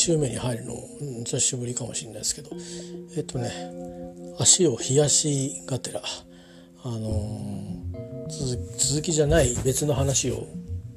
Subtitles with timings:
[0.00, 0.74] 週目に入るの
[1.24, 2.50] 久しぶりかもしれないですけど。
[3.16, 3.50] え、っとね
[4.38, 6.00] 足を冷やしがてら
[6.82, 7.38] あの、
[8.78, 10.46] 続きじゃない別の話を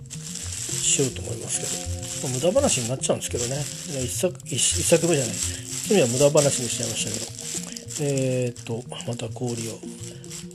[0.10, 3.58] しようと思いますけど、まあ、無駄話になっちゃうんですけどね。
[4.06, 5.36] 一作一作目じゃない。
[5.36, 8.10] 一目は無駄話にしちゃいましたけど。
[8.10, 9.80] えー、っとまた氷を。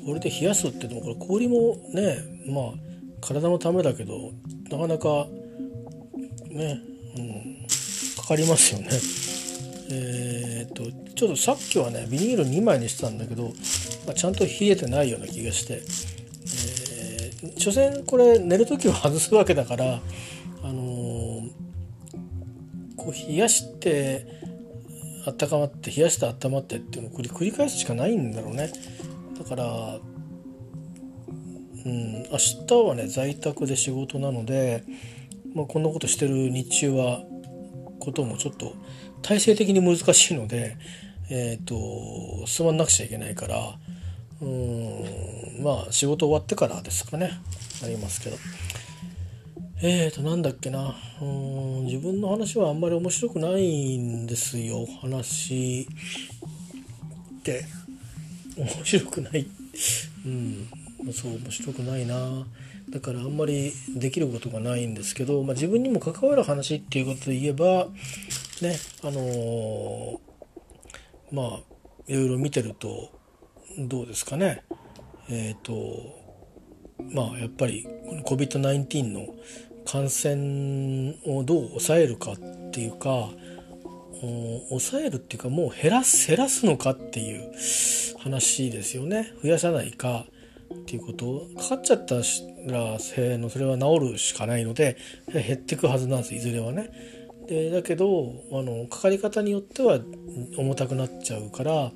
[0.07, 2.73] これで冷やすってでもこれ氷もねまあ
[3.21, 4.33] 体のためだけど
[4.71, 5.27] なかなか
[6.51, 6.81] ね、
[8.29, 8.89] かりますよね。
[9.91, 13.45] えー、っとちょっとさっきはねビニール2枚にしてたんだけど、
[14.07, 20.01] まあ、ちゃんと冷えてないような気がして、えー、所詮これ寝る時は外すわけだから、
[20.63, 21.51] あのー、
[22.97, 24.27] こう冷やして
[25.27, 28.71] 温まって冷やして温まってっていうのを繰り返すしかないんだろうね。
[29.39, 29.99] だから
[31.87, 34.85] うん明日はね在宅で仕事なので、
[35.55, 37.23] まあ、こんなことしてる日中は
[38.09, 38.75] こともちょっと
[39.23, 40.77] 体制的に難しいので、
[41.31, 43.79] えーと、進まなくちゃいけないから
[44.41, 47.33] うんまあ仕事終わってからですかね。
[47.83, 48.37] ありますけど。
[49.83, 50.95] えーとなんだっけな。
[51.21, 54.87] うん自分の話はあんまり面白くないんですよ。
[55.01, 55.89] 話
[57.41, 57.65] って。
[58.57, 59.47] 面白くない。
[60.25, 60.69] うん
[61.13, 62.47] そう面白くないな。
[62.91, 67.89] だからあんまりできることがないんですけど、まあ、自分にも関わる話っていうことで言えば
[68.63, 70.19] ねあのー、
[71.33, 71.61] まあ
[72.07, 73.11] いろいろ見てると
[73.79, 74.65] どうですかね。
[75.29, 75.75] えっ、ー、と
[77.13, 77.87] まあやっぱり
[78.25, 79.27] COVID-19 の
[79.85, 82.37] 感染をどう抑えるかっ
[82.73, 83.31] ていうか
[84.69, 87.53] 抑えるっていうかもう減らす減らすのかっていう
[88.19, 89.33] 話ですよね。
[89.43, 90.27] 増やさないか。
[90.75, 94.97] っていうことかかっちゃったらせのそれは治るしかないので
[95.33, 96.91] 減ってくはずなんですいずれはね。
[97.47, 99.99] でだけどあのかかり方によっては
[100.59, 101.93] 重たくなっちゃうから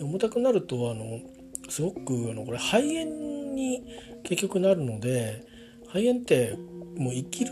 [0.00, 1.20] 重たくなるとあの
[1.68, 3.82] すごくあのこれ肺炎に
[4.22, 5.44] 結局なるので
[5.88, 6.56] 肺炎って
[6.96, 7.50] もう生きる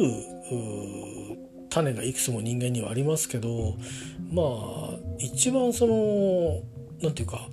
[1.71, 3.77] 種がいくつも人間にはありますけど
[4.31, 6.63] まあ一番その
[7.03, 7.49] 何て言うか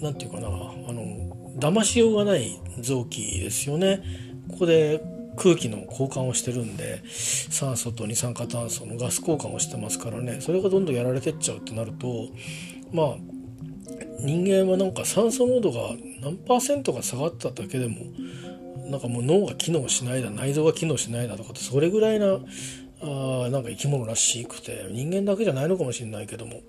[0.00, 0.50] 何て言うかなあ
[0.92, 1.02] の
[1.56, 4.02] 騙しようがない臓器ですよね。
[4.50, 5.00] ここで
[5.36, 12.28] 空気の交換をしてるんで酸素と二酸化炭素のガス交換をしてますからねそれがどんどんやられてっちゃうってなると
[12.92, 13.16] まあ
[14.20, 15.90] 人間はなんか酸素濃度が
[16.22, 17.96] 何パーセントが下がっただけでも
[18.90, 22.38] なんかもう脳が機能しないだ内臓が機能しないだとかってそれぐらいな
[23.02, 26.60] あなんか生き物らしくて人間だけじゃないのかもしれないけども、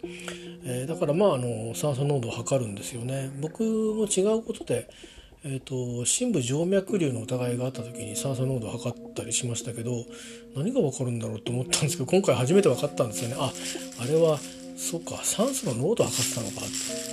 [0.63, 3.31] えー、だからまああの酸素濃度を測るんですよね。
[3.39, 4.89] 僕も違うことで、
[5.43, 10.05] えーと、深部静脈瘤の疑いがあった時に酸素濃度を測ったりしましたけど
[10.55, 13.35] 何が分かるんだろうと思ったんですけど今回初めて分かったんですよね。
[13.37, 13.53] あ
[14.01, 14.39] あれは
[14.75, 16.67] そうか酸素の濃度を測ってたのか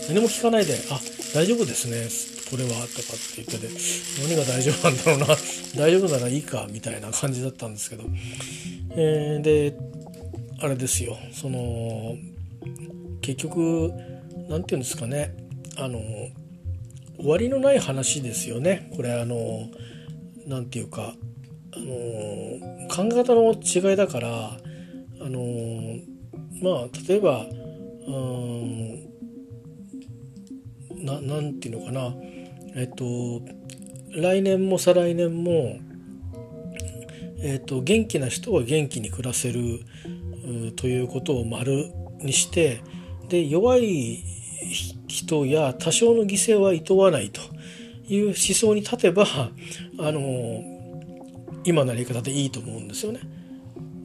[0.09, 1.01] 何も聞かないで「あ
[1.35, 2.09] 大丈夫ですね。
[2.51, 3.69] これは」とかって言ってて
[4.21, 5.27] 何が大丈夫なんだろうな。
[5.77, 8.05] 大丈夫ならいいかみたいな感じだったんですけど。
[8.95, 9.75] えー、で
[10.61, 11.17] あれですよ。
[11.33, 12.17] その
[13.21, 13.93] 結局
[14.49, 15.35] 何て言うんですかね。
[15.77, 16.01] あの
[17.19, 18.91] 終わりのない話ですよね。
[18.97, 19.69] これあの
[20.47, 21.15] 何て言うか
[21.75, 24.59] あの考え方の違いだから
[26.63, 27.47] まあ例えば
[28.07, 29.13] うん
[31.05, 32.15] ななんていうのかな
[32.75, 33.43] えっと
[34.15, 35.79] 来年も再来年も
[37.45, 39.81] えーと、元気な人は元気に暮らせる
[40.77, 42.83] ということを丸にして
[43.29, 44.23] で弱い
[45.09, 47.41] 人や多少の犠牲はいとわないと
[48.07, 49.51] いう思想に立てばあ
[49.99, 50.63] の
[51.65, 53.21] 今のやり方でいいと思うんですよね。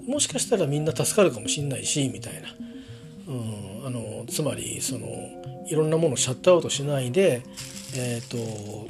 [0.07, 2.49] もしかしたらみんな助かるかもしんないしみたいな、
[3.27, 5.07] うん、あのつまりその
[5.69, 7.43] いろんなものをシャットアウトしないで、
[7.95, 8.87] えーと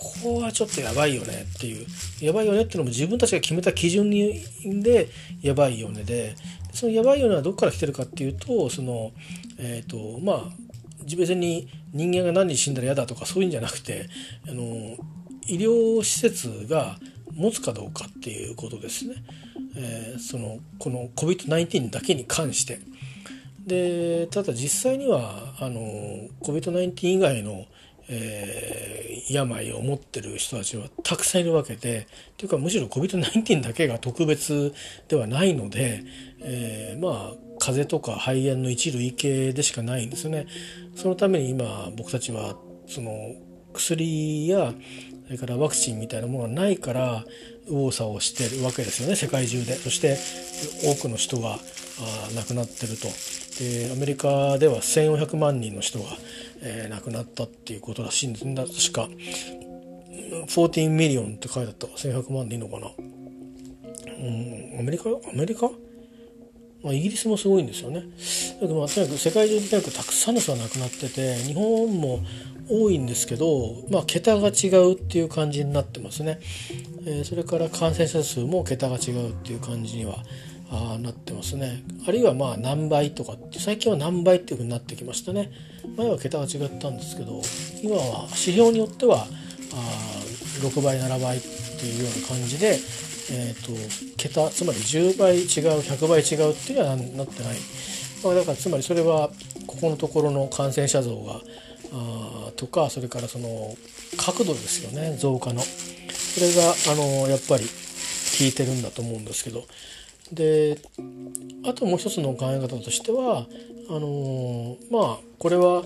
[0.00, 1.86] ここはちょっとやばいよねっていう
[2.20, 5.08] やばいよねっていうのも自分たちが決めた基準で
[5.42, 6.36] やばいよねで
[6.72, 9.12] そのやばいよねはどこから来てるかっていうとその
[9.58, 10.52] えっ、ー、とまあ
[11.16, 14.08] 別に人間が何人死んだら嫌だとかそういうんじゃなくて
[14.48, 14.62] あの
[15.46, 16.98] 医療施設が
[17.34, 19.16] 持つかどうかっていうことですね。
[19.76, 22.80] えー、そのこの COVID-19 だけに関して
[23.66, 25.80] でただ実際にはあの
[26.42, 27.66] COVID-19 以外の
[28.12, 34.74] えー、病を持ってる人たちはたくさんいるわけでというかむしろ COVID-19 だけが特別
[35.06, 36.02] ではないので、
[36.40, 40.46] えー、まあ風邪とか肺炎の一類型でしかないんですよね。
[40.96, 42.56] そのために今僕たちは
[42.88, 43.34] その
[43.72, 44.74] 薬や、
[45.26, 47.24] それからワクチンみたいなものがないから
[47.70, 49.76] 右往左往してるわけですよね世界中で。
[49.76, 50.18] そして
[50.84, 51.58] 多くの人が
[52.34, 53.08] 亡くなってると。
[53.58, 56.06] でアメリカでは1400万人の人が、
[56.62, 58.44] えー、亡くなったっていうことらしいんです。
[58.46, 59.08] ね確か
[60.46, 61.86] 14 million って書いてあった。
[61.86, 62.86] 1100万でいいのかな。
[62.86, 65.10] うんアメリカ？
[65.10, 65.70] アメリカ？
[66.82, 68.00] まあ、イギリスもすごいんですよね。
[68.00, 68.06] だ
[68.60, 72.20] けどまあとにかく世界中でとにかくたくさんの人が亡くなってて日本も
[72.70, 76.40] 多いんですけど、まあ、桁が違うっていう感じになってますね。
[77.06, 80.16] え、それから感染者数も桁が違うっていう感じには
[80.70, 81.82] あなってますね。
[82.06, 85.50] あるいはまあ何倍とかって最近は何倍っていうふうになってきましたね。
[85.96, 87.42] 前は桁が違ったんですけど
[87.82, 89.26] 今は指標によっては
[89.72, 90.22] あ
[90.60, 92.78] 6倍7倍っていうような感じで
[93.32, 93.72] えーと、
[94.16, 95.44] 桁つまり10倍違う
[95.80, 97.58] 100倍違うっていうのはなってない、
[98.24, 99.30] まあ、だからつまりそれは
[99.66, 101.40] ここのところの感染者増が
[101.92, 103.74] あとかそれからその
[104.16, 105.62] 角度ですよね増加の
[106.40, 109.64] それがあのやっぱり効いてるんだと思うんですけど。
[110.32, 110.78] で
[111.66, 113.48] あともう一つの考え方としては
[113.88, 115.82] あのまあこれは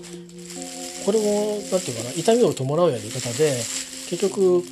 [1.03, 3.57] これも何て言うかな痛みを伴うやり方で
[4.07, 4.63] 結局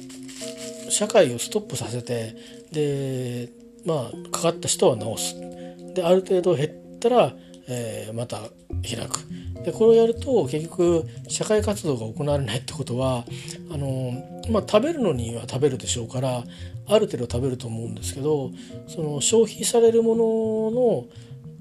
[0.91, 2.35] 社会をストップさせて
[2.71, 3.49] で
[3.83, 5.93] まあかかった人は治す。
[5.95, 7.33] である程度減ったら、
[7.67, 8.37] えー、また
[8.83, 9.19] 開く。
[9.63, 13.23] でこれをやると結局社会活動が行われないってことは
[13.71, 14.11] あの、
[14.49, 16.43] まあ、食べるのには食べるでしょうから
[16.87, 18.51] ある程度食べると思うんですけど
[18.87, 21.05] その消費されるものの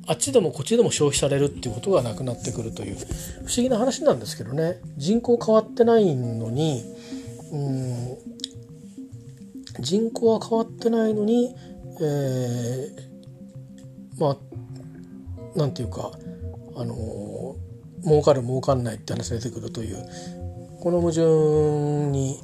[0.08, 3.02] あっちでもこっちでも消費されるっていうことがなくなってくるという不
[3.43, 4.81] 思議な話なんですけどね。
[4.96, 6.82] 人口変わってないのに
[7.52, 8.32] うん
[9.78, 11.54] 人口は変わってないのに、
[12.00, 14.37] えー、まあ
[15.56, 16.12] なんていうか
[16.76, 17.56] あの
[18.04, 19.96] 儲かる儲かんないって話が出てくるという
[20.81, 21.22] この矛盾
[22.10, 22.40] に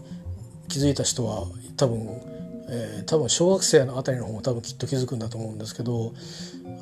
[0.69, 1.47] 気づいた人は
[1.77, 2.21] 多分、
[2.69, 6.13] えー、多分小学生のあたりの方も多分きっと気づくんだと思うんですけど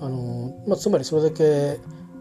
[0.00, 1.78] あの、まあ、つまりそれだけ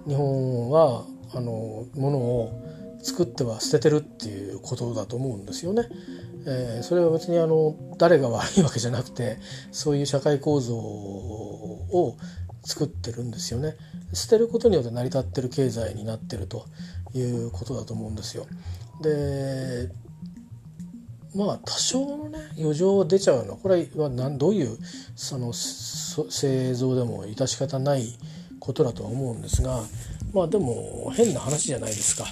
[0.08, 2.62] 日本はあのものを
[3.02, 5.84] 作っては捨ててるっていうことだと思うんですよね。
[6.48, 9.38] えー、それは別にあの誰が悪いわけじゃなくて
[9.72, 12.18] そういう社会構造を
[12.66, 13.76] 作ってるんですよね。
[14.14, 16.66] 捨てることによって成り立ってる経済になってると
[17.14, 18.48] いうことだと思うんですよ。
[19.02, 19.90] で
[21.36, 24.78] まあ多少のね余剰出ちゃうのこれは何どういう
[25.16, 28.18] その製造でも致し方ない
[28.60, 29.82] ことだとは思うんですが
[30.34, 32.26] まあでも変な話じゃないですか。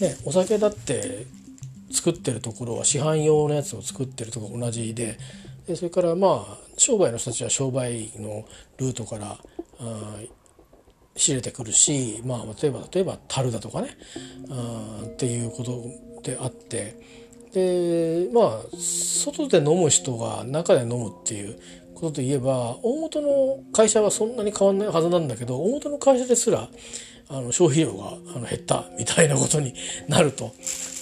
[0.00, 1.26] ね、お酒だって
[1.90, 5.18] 作ってるところは市販用のやつを作ってるとこ同じで
[5.66, 8.44] でそれからまあ商売の人たちは商売の
[8.78, 9.38] ルートから
[9.80, 10.20] あ
[11.16, 13.96] 仕入れてくるし、まあ、例えば例えば樽だとかね
[15.04, 15.84] っていうこと
[16.22, 17.00] であって
[17.52, 21.58] でまあ外で飲む人が中で飲むっていう
[21.94, 26.68] ことで言えば大元の会社はそんなに変わんないはずなんだけど大元の会社ですら
[27.28, 29.74] あの消費量があの減ったみたいなことに
[30.08, 30.52] なると。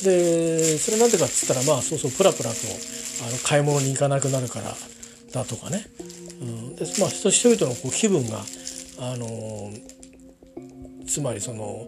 [0.04, 2.56] でそれなんでかっつったらまあそうそうプラプラと
[3.26, 4.74] あの買い物に行かなくなるから
[5.32, 5.86] だとかね。
[6.40, 8.40] うん、でまあ人々のこう気分が
[8.98, 9.70] あの
[11.06, 11.86] つまりその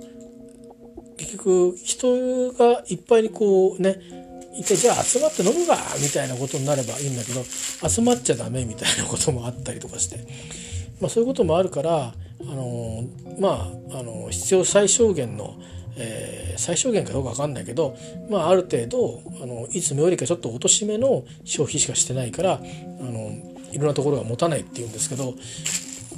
[1.17, 4.27] 結局人がいっぱいにこうね
[4.59, 10.27] 一回じゃあ集まって飲むかみたいなことになればいいんだけど集まっちゃダメみたいなこともあったりとかして、
[11.01, 13.05] まあ、そういうこともあるからあの
[13.39, 15.57] まああの必要最小限の、
[15.97, 17.97] えー、最小限かどうか分かんないけど、
[18.31, 25.35] まあ、ある程度あのいつもよりかちょっと落としめの消費しかしてないからあのいろんなところが持たないっていうんですけど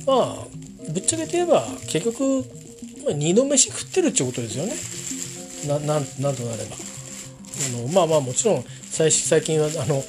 [0.07, 0.47] まあ
[0.93, 2.45] ぶっちゃけて言えば結局、
[3.05, 6.77] まあ、二度飯食ってるっていうことですよねななんなんとなれば。
[7.59, 10.03] あのまあまあもちろん最最近はあの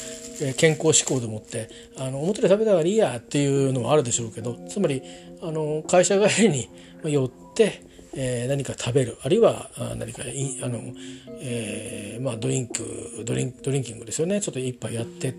[0.54, 5.02] 健康志向でもってあの表で食べたからいいやっていうのはあるでしょうけどつまり
[5.42, 6.70] あの会社帰りに
[7.04, 10.80] 寄って、えー、何か食べるあるいは何かあの、
[11.42, 15.34] えーまあ、ドリンクドリンドリンキングですよねちょっと一杯やって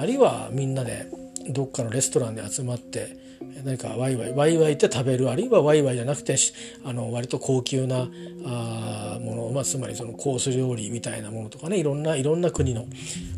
[0.00, 1.06] あるいはみんなで
[1.48, 3.16] どっかのレストランで集まって
[3.64, 6.36] 何かワイワイワイワイって食べるあるいはワイワイじゃなくて
[6.84, 8.08] あの割と高級な
[8.44, 12.86] あもの、まあ、つまりそのコース料理みたいなものとかねいろんないろんな国の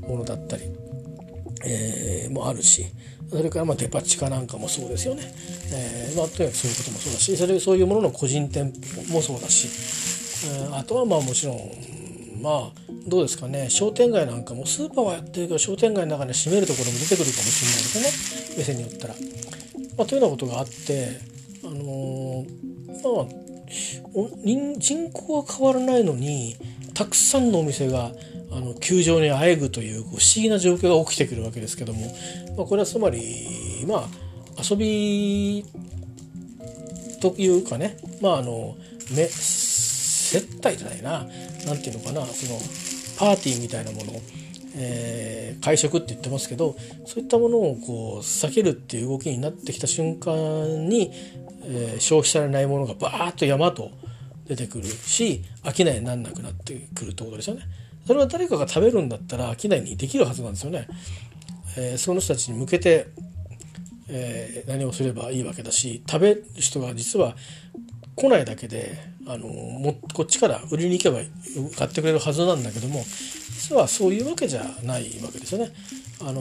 [0.07, 0.65] ものだったり、
[1.65, 2.87] えー、もあるし
[3.31, 5.35] それからまあデパ地下なんかもそうですよね、
[5.73, 9.69] えーまあ、とにかくそういうこともそうだしそれそういうものの個人店舗もそうだし、
[10.49, 11.59] えー、あとはまあもちろん
[12.47, 12.73] まあ
[13.09, 13.69] どうですかね。
[13.71, 18.57] 商店街なんかもスーパーはやってるけど商店街の中で閉めるところも出てくるかもしれないですね。
[18.59, 19.15] 目線によったら。
[19.99, 21.19] まあ、というようなことがあって
[21.65, 22.47] あのー、
[23.03, 23.27] まあ
[24.79, 26.55] 人口は変わらないのに
[26.95, 28.13] たくさんのお店が
[28.53, 32.07] あの球場にあえぐという不思議な状況が起きてくるわけですけども、
[32.57, 34.09] まあ、これはつまりまあ
[34.63, 35.65] 遊び
[37.21, 37.97] というかね。
[38.23, 38.77] まああの
[39.17, 41.27] め接待じゃないな。
[41.67, 42.59] 何ていうのかなその
[43.19, 44.13] パーティーみたいなもの
[44.79, 51.11] えー、会食って言ってますけどそういったものをこう避けるっていう動きになってきた瞬間に、
[51.65, 53.91] えー、消費されないものがバーッと山と
[54.47, 57.63] 出てくるし飽きないになんなくなってくるってことですよね。
[58.07, 60.87] それは誰かが食べるんだったら飽きないにできるはずなんですよね。
[61.77, 63.09] えー、その人たちに向けて、
[64.09, 67.35] えー、何をすればいいわけだし食べる人が実は
[68.17, 71.19] 来ないだけであのもこっちから売りに行けば
[71.77, 73.05] 買ってくれるはずなんだけども
[73.51, 75.73] 実はそういうわけじゃないわけですよね。
[76.21, 76.41] あの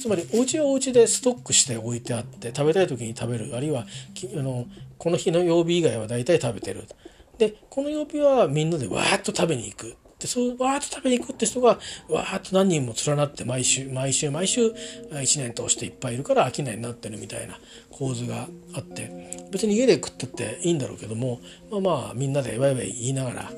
[0.00, 3.54] つまりお家はお家でストックして置いてあって食べたい時に食べる。
[3.54, 6.88] あるいはあのこの日の曜日以外は大体食べてる。
[7.36, 9.96] でこの曜日はみんなでわーっと食べに行く。
[10.26, 11.78] そうわーっと食べに行くって人が
[12.08, 14.66] わーっと何人も連なって毎週毎週毎週
[15.10, 17.58] 1年通していっぱいいるから飽きないになってるみたいな
[17.90, 21.40] 構図があって別に家で食ってっていいんだろうけども
[21.70, 23.50] まあまあみんなでワイワイ言いながら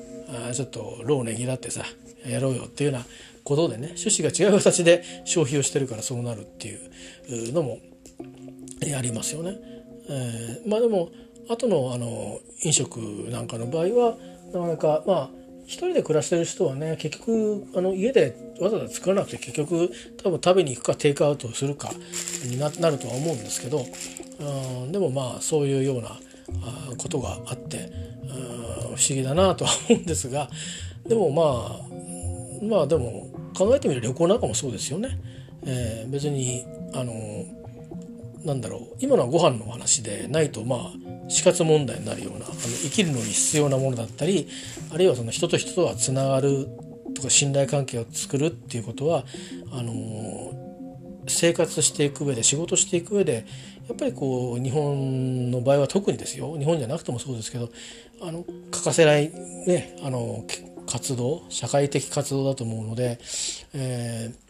[0.49, 1.83] あちょっとローねぎらってさ
[2.25, 3.05] やろうよっていうような
[3.43, 7.79] ことでね趣旨が違う形で消費をしてるからそうなるっていうのも
[8.95, 9.57] ありますよね。
[10.09, 11.09] えー、まあでも
[11.49, 12.97] 後のあの飲食
[13.29, 14.17] なんかの場合は
[14.53, 15.29] なかなかまあ
[15.67, 19.91] 一人で暮らしてる人はね結局あの家でわざわざ作らなくて結局
[20.23, 21.91] 多分食べに行くかテイクアウトするか
[22.45, 23.85] になるとは思うんですけど
[24.39, 26.09] うんでもまあそういうような
[26.63, 27.91] あことがあって
[28.27, 30.49] 不思議だなとは思うんですが
[31.05, 35.19] でもまあまあでも考えてみる旅行なんかもそうですよね。
[35.63, 37.13] えー、別にあの
[38.45, 40.91] なんだろう今のはご飯の話でないとまあ
[41.27, 44.47] 死活問題になるようなあの生きるのに必要なものだったり
[44.93, 46.67] あるいはその人と人とはつながる
[47.15, 49.25] とか信頼関係を作るっていうことは
[49.71, 50.53] あの
[51.27, 53.45] 生活していく上で仕事していく上で
[53.87, 56.57] やっぱりこう日本の場合は特にですよ。
[56.57, 57.69] 日本じゃなくてもそうですけど
[58.21, 59.31] あの欠かせない
[59.65, 60.45] ねあの
[60.85, 63.19] 活動社会的活動だと思うので、
[63.73, 64.46] えー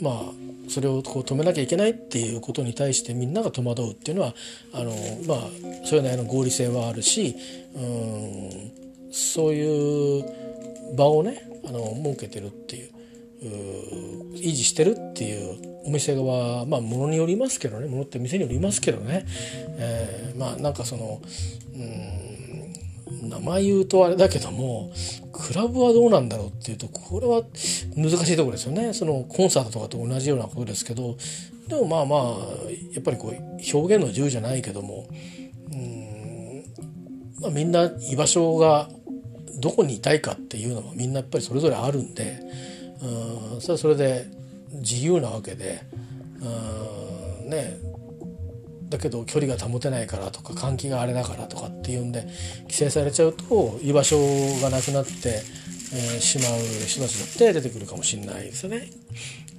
[0.00, 0.22] まあ
[0.68, 4.34] それをこう止めなきゃいけないっていうことに対してみんなが戸惑うっていうのは
[4.72, 4.92] あの
[5.26, 5.38] まあ
[5.84, 7.36] それなりの合理性はあるし
[7.74, 8.72] うん
[9.12, 10.24] そういう
[10.96, 12.94] 場をねあの設けてるっていう
[14.34, 19.26] 維持してるっていうお店側まあものによりますけどねものって店によりますけどね、
[19.78, 21.20] えー、まあなんかその
[21.74, 22.33] うん
[23.24, 24.92] 名前言うとあれだけども
[25.32, 27.42] クラブはどうなんだろうっていうとこれは
[27.96, 28.92] 難しいところですよね。
[28.94, 31.16] そのコンサートとかと同じようなことですけど
[31.68, 32.20] でもまあまあ
[32.92, 35.08] やっぱりこう表現の自由じゃないけども
[35.72, 36.64] うん、
[37.40, 38.88] まあ、みんな居場所が
[39.60, 42.40] どこにいたいかっていうのはみんなやっぱりそれぞれあるんで
[43.02, 44.26] うんそれはそれで
[44.72, 45.82] 自由なわけで
[46.40, 47.93] うんね
[48.94, 52.28] だけど距離が保てないからとか換気があれだからとかっていうんで
[52.62, 54.16] 規制されちゃうと居場所
[54.62, 55.42] がなくなって、
[55.92, 58.88] えー、しまう人たちだって出てくるかもしれないですよね。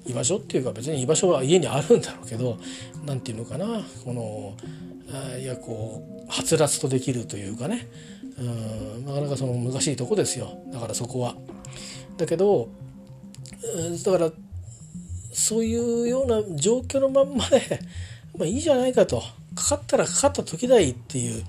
[0.06, 2.58] 居場所っていうか別に居場所は家にあるんだろうけど
[3.04, 3.66] 何て言うのかな
[4.04, 4.54] この
[5.12, 7.88] あいやこうはつらつとできるというかね
[8.38, 11.34] うんなかなかその難しいとこですよだからそこは。
[12.16, 12.70] だけど
[14.02, 14.30] だから
[15.32, 17.80] そういうような状況のまんまで
[18.38, 19.22] まあいいじゃないかと。
[19.56, 21.42] かかったらかかった時だいっていう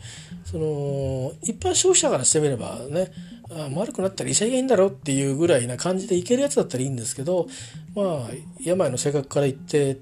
[0.45, 3.11] その一般消費者からしてみればね
[3.51, 7.47] あ悪くなったら医者がいいんだろうっていうぐらいな感じでいけるやつだったらいいんですけど
[7.95, 8.29] まあ
[8.61, 9.97] 病の性格から言って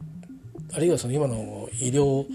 [0.74, 2.26] あるいはその今の医療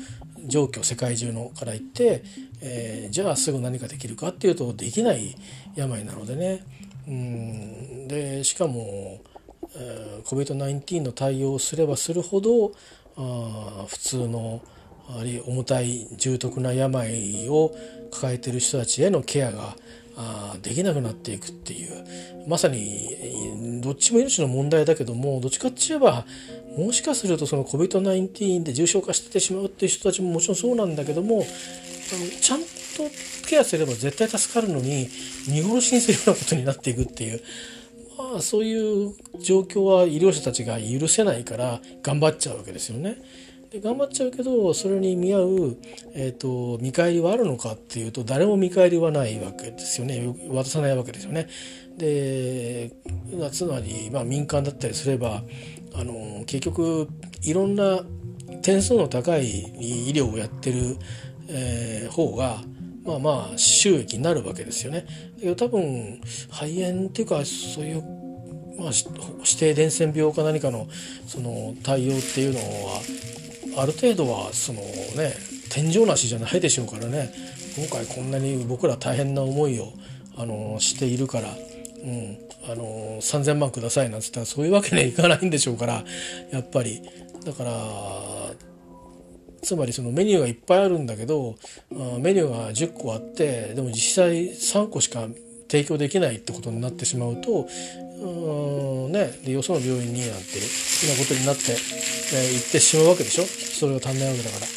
[0.47, 2.23] 状況世界中のから言って、
[2.61, 5.37] えー、じゃあすぐ何かできるかっていうとできない
[5.77, 6.65] 病なのでね。
[7.07, 8.09] うん。
[8.09, 9.21] でしかも、
[9.77, 12.73] えー、COVID-19 の対応をすればするほど
[13.87, 14.63] 普通の
[15.19, 17.75] あるいは重たい重篤な病を
[18.11, 19.77] 抱えている人たちへのケアが
[20.63, 22.05] できなくなっていくっていう。
[22.49, 26.25] まさにどっちも命の問題だけどもどっちかって言えば
[26.77, 31.45] もしかするとその COVID-19 で重症化してしまうっていう人たちももちろんそうなんだけども
[32.41, 32.67] ちゃんと
[33.47, 35.09] ケアすれば絶対助かるのに
[35.49, 37.41] 見殺しにするようなことになっていくっていう。
[38.31, 43.17] まあそういう状況は医療者たちが許せないから頑張っちゃうわけですよね。
[43.71, 45.77] で頑張っちゃうけどそれに見合う、
[46.13, 51.49] えーと、見返りはあるのかっていうと誰も見返りはないわけですよね渡さないわけですよね。
[51.97, 52.93] で
[53.53, 55.43] つまり、まあ、民間だったりすれば
[55.95, 57.09] あの結局
[57.43, 58.01] いろんな
[58.63, 59.49] 点数の高い
[60.09, 60.97] 医療をやってる、
[61.49, 62.63] えー、方が
[63.05, 65.07] まあまあ収益になるわけですよね。
[65.37, 66.21] だけど多分
[66.51, 68.20] 肺炎っていうかそういう
[68.79, 68.91] まあ、
[69.41, 70.89] 指定伝染病か何かの
[71.27, 75.35] その対応っていうのはある程度はそのね
[75.71, 77.33] 天井なしじゃないでしょうからね。
[77.77, 79.93] 今回こんなに僕ら大変な思いを
[80.37, 86.05] あのしているから、うん、あの3,000万くださいなんつったらそういうわけにはいかないんでしょうから
[86.51, 87.03] やっぱり。
[87.45, 87.73] だから
[89.63, 91.57] つまりそのメニューがいっぱいあるんだけど
[91.91, 95.27] メニューが10個あってでも実際3個しか
[95.71, 97.69] 提供できないってことになってしまうと
[98.21, 99.13] うん。
[99.13, 103.45] ねでよその病院になんてなことになって、えー、行ってしまうわけでしょ？
[103.45, 104.69] それが足んないわけだから、え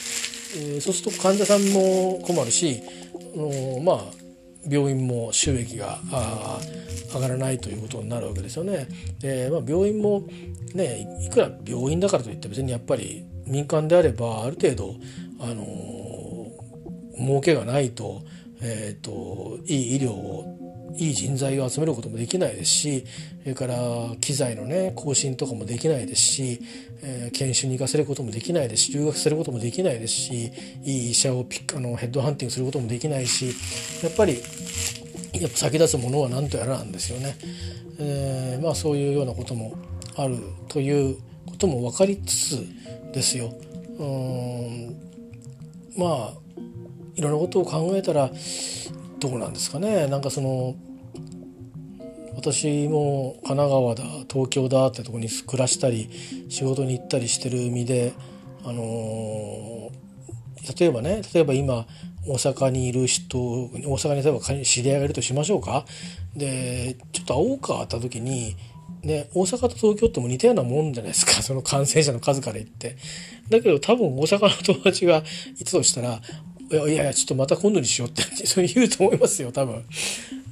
[0.78, 2.82] ー、そうすると患者さんも困るし、
[3.36, 4.06] うん、まあ
[4.70, 6.00] 病院も収益が
[7.14, 8.88] 上がらないということになるわけですよね。
[9.20, 10.24] で、まあ、病院も
[10.74, 14.96] ねいくら病院だからといって別にやっぱり民間であればある程度
[15.42, 15.66] あの
[17.18, 18.22] 儲けがないと,、
[18.62, 20.58] えーと、いい医療を
[20.98, 23.06] いい人材を集めることもできないですし
[23.42, 23.76] それから
[24.22, 26.62] 機材のね更新とかもできないですし、
[27.02, 30.52] えー、研修に行かせることもできないですし留学することもできないですし
[30.84, 33.54] いい医者をピッあのヘッドハンティングすることもできないし
[34.04, 34.42] やっぱり
[35.34, 37.36] やっぱ先立つものは何とやらなんですよね。
[38.00, 39.76] えー、まあそういうようなことも
[40.16, 42.68] あるということも分かりつつ
[43.14, 43.54] ですよ。
[43.98, 44.96] うん
[45.98, 46.34] まあ
[47.16, 48.32] いろんなことを考えたら
[49.24, 50.08] どうなんですかね。
[50.08, 50.76] なんかその
[52.36, 56.10] 私も神奈川だ東京だってとこに暮らしたり
[56.50, 58.12] 仕事に行ったりしてる身で
[58.66, 61.86] あのー、例えばね例えば今
[62.28, 65.86] 大阪にいる人大阪に例えば知り合いがいるとしましょうか。
[66.36, 68.58] でちょっと会おうかってった時に
[69.04, 72.96] ね、大阪と東京っても似たようなもんじゃないですか、 その感染者の数から言って。
[73.50, 75.24] だけど多分大阪の友達が
[75.60, 76.22] いたとしたら、
[76.72, 78.24] いやいや、ちょっとまた今度にしようって、
[78.74, 79.84] 言うと思いますよ、多分。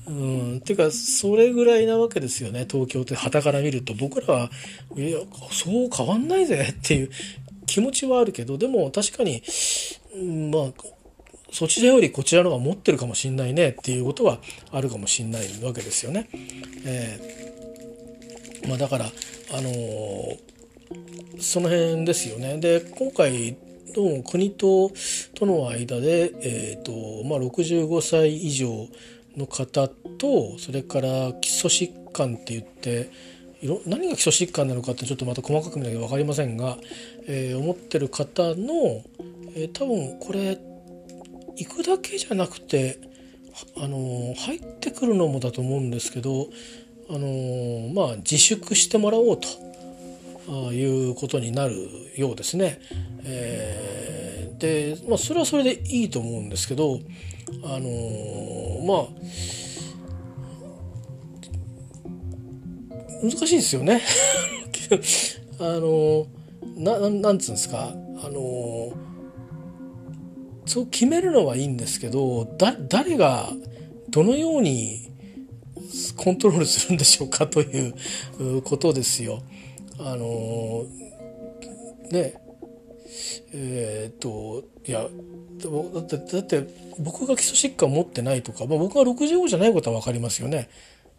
[0.08, 0.12] う
[0.56, 3.94] ん、てか、それぐらいなわけですよね、東京って旗から見ると。
[3.94, 4.52] 僕らは、
[4.96, 5.20] いや、
[5.52, 7.10] そう変わんないぜっていう
[7.66, 9.42] 気持ちはあるけど、でも確かに、
[10.16, 10.74] うん、まあ、
[11.52, 14.40] そちらよりこちらの方が持ってるかもしんないねっていうことは
[14.72, 16.30] あるかもしんないわけですよね。
[16.86, 20.38] えーまあ、だからあのー、
[21.40, 22.58] その辺ですよね。
[22.58, 23.58] で今回
[23.94, 24.92] どうも国と
[25.36, 28.88] との間で、えーとまあ、65歳以上
[29.36, 33.12] の方とそれから基礎疾患って言って
[33.86, 36.78] 何が基礎疾患なのかってちょっとまた細かく見なきゃ分かりませんが、
[37.28, 39.04] えー、思ってる方の、
[39.56, 40.58] えー、多分これ
[41.58, 42.98] 行くだけじゃなくて
[43.78, 46.48] あの入ってくるのもだと思うんですけど
[47.10, 49.71] あのまあ、自粛してもらおうと。
[50.74, 51.76] いうことになる
[52.16, 52.80] ようですね。
[53.24, 57.00] えー、で、まあ、それはそれでいいと思うんですけど、
[57.64, 59.08] あのまあ
[63.24, 64.02] 難しいですよね。
[65.60, 66.28] あの
[66.76, 67.94] ななんつうんですか？
[68.24, 68.92] あの
[70.66, 73.52] そう決めるのはいいんですけどだ誰が
[74.10, 75.10] どのように
[76.16, 79.42] コントロールするんでしょうかということですよ。
[80.04, 80.86] あの
[82.12, 82.34] ね
[83.54, 86.68] えー、っといやだってだって
[87.00, 90.70] 僕が基礎疾患持ってないとか、まあ、僕が65じゃないことは分かりますよね。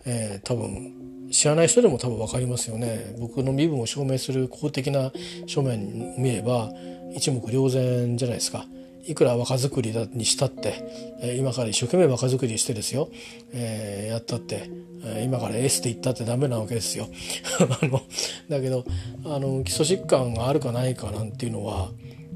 [0.04, 3.14] えー、多分知らない人でも多分分かりますよね。
[3.18, 5.12] 僕の身分を証明する公的な
[5.46, 6.70] 書面見れば
[7.14, 8.66] 一目瞭然じゃないですか。
[9.06, 13.08] いくら若作りにしたって、え今から一生懸命若作りしてですよ、
[13.52, 14.70] えー、やったって、
[15.04, 17.08] え今からエースで言ったってダメなわけですよ。
[17.82, 18.02] あの
[18.48, 18.84] だけど
[19.24, 21.90] あの基礎疾患があるかないかなんていうのは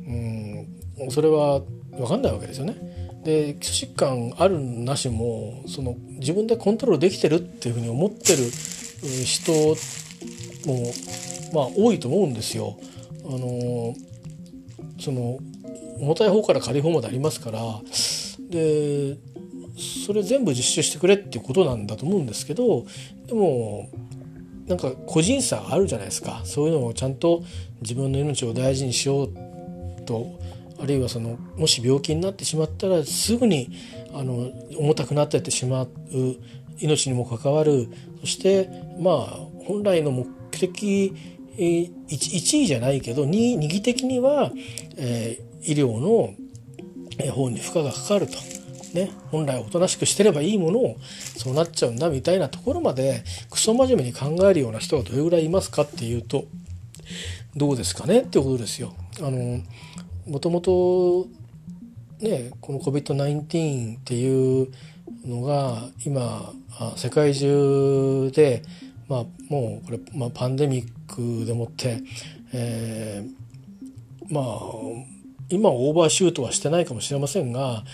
[0.06, 0.66] うん
[1.10, 2.74] それは分かんないわけですよね。
[3.24, 8.44] で基礎疾患あるなしもその自分でコントロールできてるっていうふうに思ってる
[9.24, 10.92] 人も
[11.52, 12.78] まあ多いと思うんですよ。
[13.24, 13.94] あの
[15.00, 15.38] その
[15.98, 17.60] 重たい方から軽い方までありますから
[18.50, 19.16] で
[20.04, 22.86] それ全部実習してくれっていうことなんだと思うんですけど
[23.26, 23.90] でも
[24.66, 26.40] なんか個人差があるじゃないですか。
[26.44, 27.44] そういうのをちゃんと
[27.82, 29.30] 自分の命を大事にしよう
[30.04, 30.40] と
[30.80, 33.70] あるいはそのもし病気になってしまったらすぐに
[34.12, 35.88] あの重たくなってってしまう
[36.80, 37.88] 命にも関わる。
[38.20, 41.14] そしてまあ本来の目的
[41.56, 44.52] 1, 位じゃないけど 2, 2義的には、
[44.96, 46.34] え医療の
[47.32, 48.34] 方に負荷がかかると。
[48.94, 50.96] ね、本来おとなしくしてればいいものを
[51.36, 56.46] そうなっちゃうんだみたいなところまでクソ真面目に考えるような人がどれぐらいいますかっていうと
[57.54, 58.20] どうですかね？
[58.20, 58.94] ってことですよ。
[59.18, 59.60] あの
[60.26, 61.26] もともと
[62.20, 64.68] ねこの COVID-19 っていう
[65.26, 66.54] のが今
[66.96, 68.62] 世界中で
[69.08, 72.02] まあ、もうこれ、まあ、パンデミックでもって、
[72.52, 74.44] えー、まあ
[75.48, 77.84] 今オーバーシュートはしてないかもしれませんが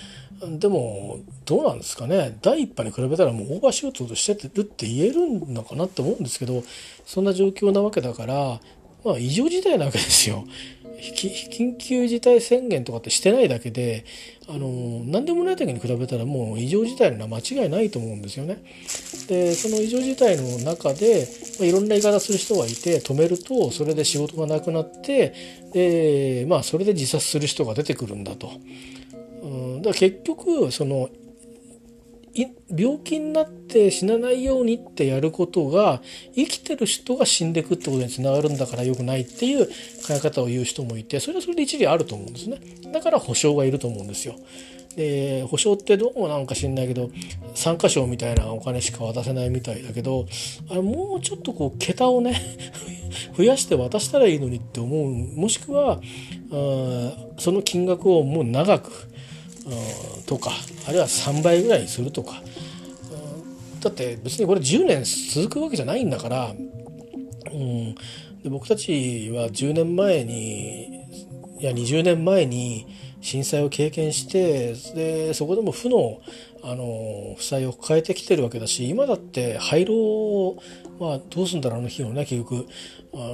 [0.58, 6.62] でもどうなんですかね第1波に比べたらもうオーバーシュートしてるって言えるのかなって思うんですけど
[7.06, 8.60] そんな状況なわけだから
[9.04, 10.44] まあ異常事態なわけですよ。
[11.02, 14.04] 緊急事態宣言とかってしてないだけで
[14.48, 18.62] あの何でもない時に比べたらもう異常事態のは間違いないと思うんですよね。
[19.28, 21.26] でその異常事態の中で、
[21.58, 25.34] まあ、いろんな言い方する人がいて止めるとそれで仕事がなくなって
[25.72, 28.52] で、まあ、それで自殺する人が出てくるんだと。
[29.42, 31.10] うん、だから結局その
[32.70, 36.00] 病気になって死なないようにってやることが
[36.34, 39.72] 生きてる人が死んでくってことにつながるんだから良くないっていう考
[40.10, 42.58] え方を言う人もいてそれはそれで一理あると思うんですね。
[42.92, 44.36] だから保証がいると思うんですよ。
[44.96, 47.10] で保証ってどうもなんか知んないけど
[47.54, 50.26] 参加賞みたいなお金しか渡せないみたいだけど
[50.70, 52.38] あれもうちょっとこう桁をね
[53.36, 55.10] 増やして渡したらいいのにって思う。
[55.12, 56.00] もしくは
[56.50, 59.11] あその金額をもう長く
[60.26, 60.50] とか
[60.86, 62.42] あるいは3倍ぐらいするとか。
[63.82, 65.02] だって別にこれ10年
[65.34, 66.54] 続くわけじゃないんだから、
[67.52, 67.94] うん、
[68.42, 71.02] で僕たちは10年前に
[71.58, 72.86] いや20年前に
[73.20, 76.20] 震災を経験してでそこでも負の
[76.64, 80.62] あの負債を抱えてきてるわけだし今だって廃炉を、
[81.00, 82.68] まあ、どうすんだろうあの日をね結局。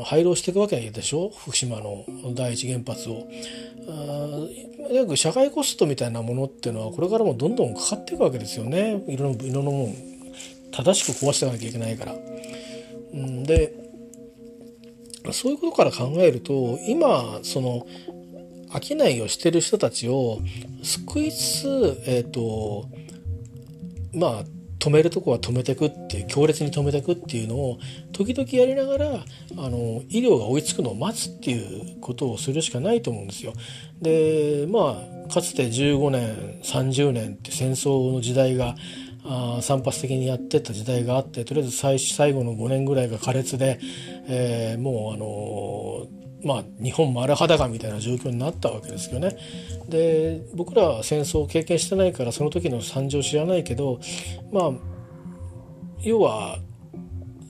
[0.04, 1.30] 廃炉していくわけでしょ？
[1.30, 3.28] 福島の第一原発を。
[3.88, 9.94] あく社会コストみたいなものっていうのはこれからもどんどんかかっていくわけですよねいろんなもん
[10.70, 12.14] 正しく壊していかなきゃいけないから。
[13.16, 13.74] ん、で
[15.32, 17.86] そういうことから考えると今その
[18.70, 20.40] 商いをしてる人たちを
[20.82, 22.88] 救いつつえっ、ー、と
[24.14, 24.44] まあ
[24.78, 27.78] 止めるとこは止めてくっていう強烈に止めてくっていうのを
[28.12, 29.24] 時々やりながら
[29.56, 33.52] あの医療が追いつくのを待つっていうことをするしかないと思うんですよ。
[34.00, 38.76] でまあかつて15年30年って戦争の時代が
[39.24, 43.78] あ散発的にやってた時代があってとりあえず最最後の5年ぐらいが苛烈で、
[44.26, 49.36] えー、もうあのまあ、日本丸裸みたいな状況になったわけですよね。
[49.88, 54.00] で僕らは戦争を経験してないからその時の惨状知らないけど
[54.52, 54.72] まあ
[56.02, 56.58] 要は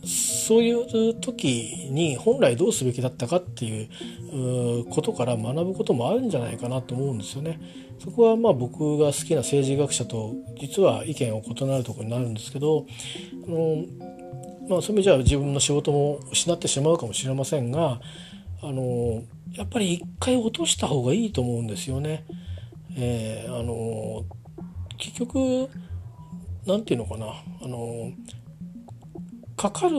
[0.04, 7.60] そういう時に本来どうすべきだったかっていうことから学ぶこともあるんじゃないかなと思うんですよね。
[7.98, 12.86] そこはまあ僕が好きな政治学者と実は意見を異なるところになるんですけど
[13.46, 13.84] あの、
[14.68, 18.00] まあ、そういう意味じゃ自分の仕事も失ってしまうかもしれませんが
[18.60, 22.24] あのやっぱり一回落とした方がいいと思うんですよね。
[22.96, 24.24] えー、あの
[24.96, 25.68] 結局
[26.66, 27.26] 何て言うのかな
[27.62, 28.12] あの
[29.56, 29.96] かかる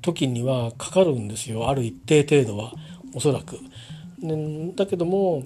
[0.00, 2.72] 時にはかかるんですよある一定程度は
[3.14, 3.58] おそらく。
[4.74, 5.44] だけども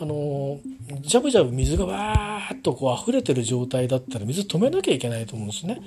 [0.00, 0.60] あの
[1.00, 5.80] ジャブジャブ水がわーっとこう溢れてる状態だったら水止めなきゃいけないと思うんですね。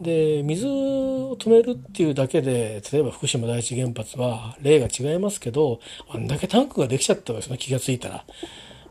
[0.00, 8.24] で水を止めるっていうだけで例えば福島第一原発は例が違いますけどあんだけタンクができちゃったわけですね気が付いたら。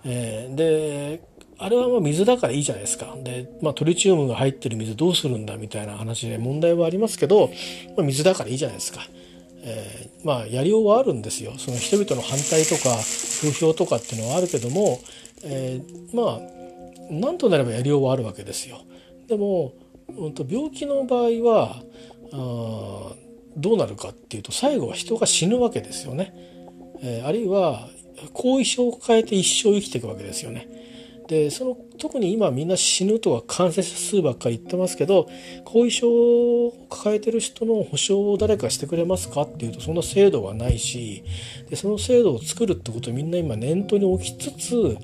[0.05, 1.21] えー、で
[1.61, 3.17] あれはまあ水だからいいじゃないですか。
[3.21, 7.49] で、まあ、トリチウムが入ってる水どうするんだみたいな話で問題はありますけど、
[7.97, 9.01] まあ、水だからいいじゃないですか。
[9.61, 11.53] えー、まあやりようはあるんですよ。
[11.57, 12.95] その人々の反対とか
[13.41, 15.01] 風評とかっていうのはあるけども、
[15.43, 18.81] えー、まあなんとなればやりようはあるわけですよ。
[19.27, 19.73] でも
[20.17, 21.83] 病気の場合は
[22.31, 23.13] あ
[23.57, 26.33] どうなるかっていうと最後は人が死ぬわけですよね。
[27.01, 27.89] えー、あるいは
[28.33, 30.67] 後遺症を抱えて一生生きていくわけですよね。
[31.29, 35.29] でその特に今みんな死ぬとは感染者数ばっかり言ってますけど
[35.63, 41.23] 後遺症を抱えてる人の保証を誰かしてくれますかっていうとそんな制度はないし
[41.69, 44.97] でその制度を作るってことをみんな今念頭に置きつつ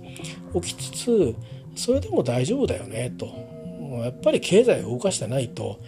[0.52, 1.36] 置きつつ
[1.76, 3.55] それでも大丈夫だよねと
[4.04, 5.80] やっぱり経済を動かしてないと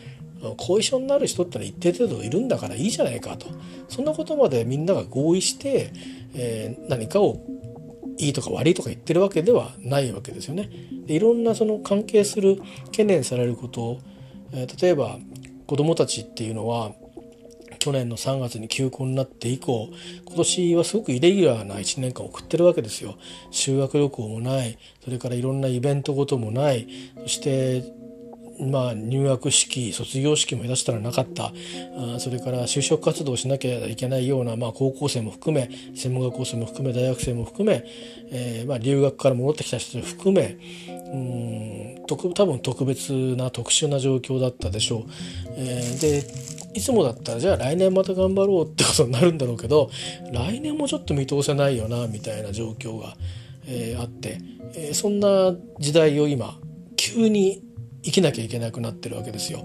[0.58, 3.48] 後遺症になる人ってのは一定程度いるんだからいいじゃないかと
[3.90, 5.92] そんなことまでみんなが合意して、
[6.36, 7.44] えー、何かを
[8.20, 10.70] いいとか悪いとか言ってるわけではないわけですよね。
[11.06, 14.00] でいろんなその関係する懸念されることを、
[14.52, 15.18] えー、例えば
[15.68, 16.94] 子どもたちっていうのは
[17.88, 19.88] 去年の3月に休校になって以降
[20.26, 23.18] 今年はすごくイレギュラーな1年間を送ってるわけですよ。
[23.50, 26.86] 修学旅行もないそれからいろんなイベントごともない
[27.22, 27.86] そして
[28.60, 31.54] まあ、入学式卒業式も下手したらなかった
[32.16, 37.84] あそれから就職活動をしなきゃいけないような、まあ、高校生も含め専門学校生も含め大学生も含め、
[38.32, 40.58] えーまあ、留学から戻ってきた人含め
[41.14, 45.04] うん多分特別な特殊な状況だったでしょう。
[45.56, 46.24] えー、で
[46.74, 49.90] いつもだったらじゃあ来年また頑張ろうってことになるんだろうけど
[50.32, 53.16] 来年もちょっと見通せないよなみたいな状況が、
[53.66, 54.40] えー、あって、
[54.76, 56.60] えー、そんな時代を今
[56.96, 57.64] 急に
[58.04, 59.64] 生きなきゃいけなくなってるわけですよ。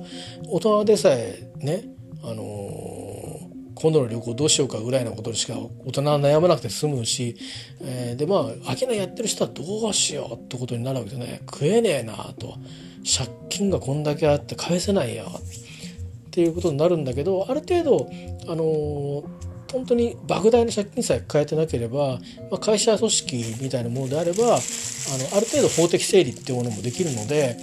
[0.49, 1.85] 大人でさえね、
[2.23, 7.37] あのー、今度の旅行どうしようかぐらいのことにしか大人は悩まなくて済むし、
[7.81, 12.57] えー、でまあ商いやってる人はどうしようってことになるわけでね食えねえなと
[13.05, 18.11] 借金がこんだけあって返せないよっていうことになるんだけどある程度
[18.47, 22.19] あのー本当に莫大な借金さえ抱えてなければ、
[22.51, 27.57] まあ、会社組織みたいなものであればあのある程度法的整理っていうものもできるので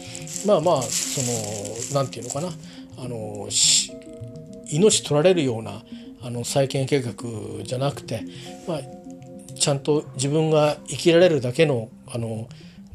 [0.45, 2.49] まあまあその何て言うのかな
[2.97, 3.47] あの
[4.71, 5.83] 命取られるような
[6.21, 7.13] あの再建計画
[7.63, 8.23] じゃなくて、
[8.67, 8.79] まあ、
[9.55, 12.49] ちゃんと自分が生きられるだけのあの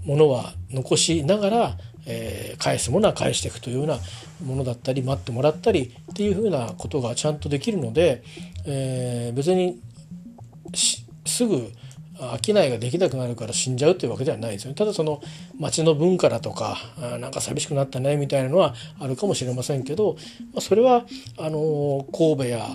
[0.05, 3.99] ものは残しながらえー、返すものは返していくというような
[4.45, 8.23] ものだったり待ってもらったりっていうふうなことがちゃんとできるので、
[8.67, 9.81] えー、別に
[11.27, 11.71] すぐ
[12.43, 14.77] 商いができなくなるから死んじゃうというわけではないですよね。
[14.77, 15.21] ただその
[15.59, 20.17] 町の文化だとかあなんか寂しくなったねみたいなのはあるかもしれませんけど、
[20.53, 21.05] まあ、それは
[21.39, 22.67] あの神戸や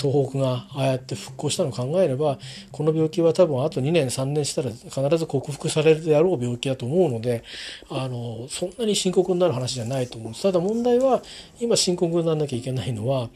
[0.00, 2.38] 東北がああやって復興したのを考えれば
[2.72, 7.44] この病気は多分あと2年3年したら必ず克服されるであろう病気だと思うので
[7.90, 10.42] あのそんなに深刻になる話じゃないと思うんです。
[10.42, 11.22] ただ問題は
[11.60, 13.28] 今深刻にならなきゃいけないのは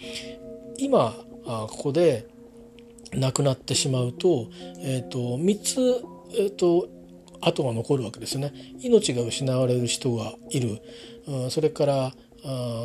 [0.79, 1.15] 今
[1.47, 2.27] あここで
[3.13, 6.89] 亡くなってしまうと,、えーと、3つ、えーと、
[7.41, 8.53] 後が残るわけですね。
[8.81, 10.81] 命が失われる人がいる、
[11.27, 12.15] うん、それから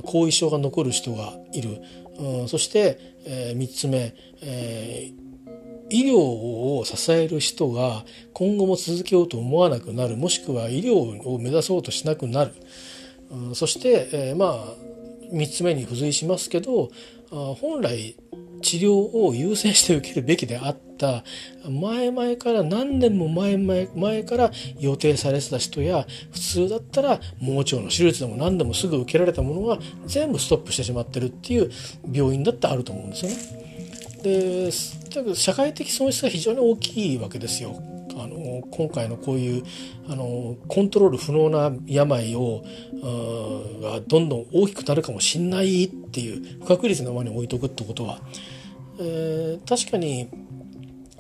[0.04, 1.82] 後遺症が残る人がいる、
[2.20, 5.28] うん、そして、えー、3つ目、えー
[5.90, 10.18] 医療を支える人が今後も続けようと思わなくなる。
[10.18, 12.52] もしくは医療を目指そうとしなくなる、
[13.32, 14.76] うん、そして、えー、まあ
[15.32, 16.90] 3つ目に付随しますけど
[17.30, 18.16] 本来
[18.62, 21.24] 治療を優先して受けるべきであった
[21.70, 31.72] 前々から何年も前々前から予定されてた人や普通だったら盲腸の手術でも何でもすぐ受けられたものが全部ストップしてしまってるっていう
[32.12, 33.58] 病院だってあると思うんですよね。
[34.24, 37.97] で社会的損失が非常に大きいわけですよ。
[38.20, 39.64] あの今回のこういう
[40.10, 42.64] あのコントロール不能な病を
[43.82, 48.20] がどんどん大きくなるかもしんないっていう不確率のままに置いとくってことは、
[49.00, 50.30] えー、確かに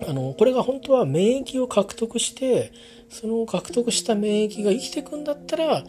[0.07, 2.71] あのこれが本当は免疫を獲得して
[3.09, 5.83] その獲得した免疫が生きていくんだったらあ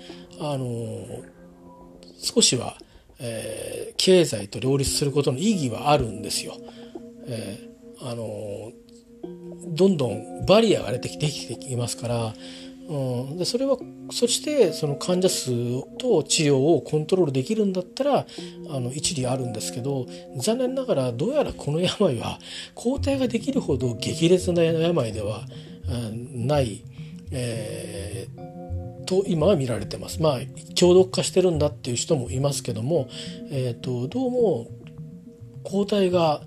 [0.56, 1.06] の
[2.20, 2.76] 少しは、
[3.18, 6.54] えー、経済と両立することの意義はあるんですよ。
[7.26, 8.72] えー、あの
[9.22, 12.34] どんどんバリアが出てきてきますから、
[12.88, 13.76] うん、でそれは
[14.10, 15.50] そしてその患者数
[15.98, 18.26] と治療をコントロールできるんだったら
[18.70, 20.06] あの一理あるんですけど
[20.38, 22.38] 残念ながらどうやらこの病は
[22.74, 25.42] 抗体ができるほど激烈な病では、
[25.88, 26.82] うん、ない、
[27.30, 30.22] えー、と今は見られてます。
[30.22, 30.38] まあ
[30.74, 33.08] 強毒化してるんだっていう人もいますけども、
[33.50, 34.66] えーとどうも
[35.68, 36.40] 抗体が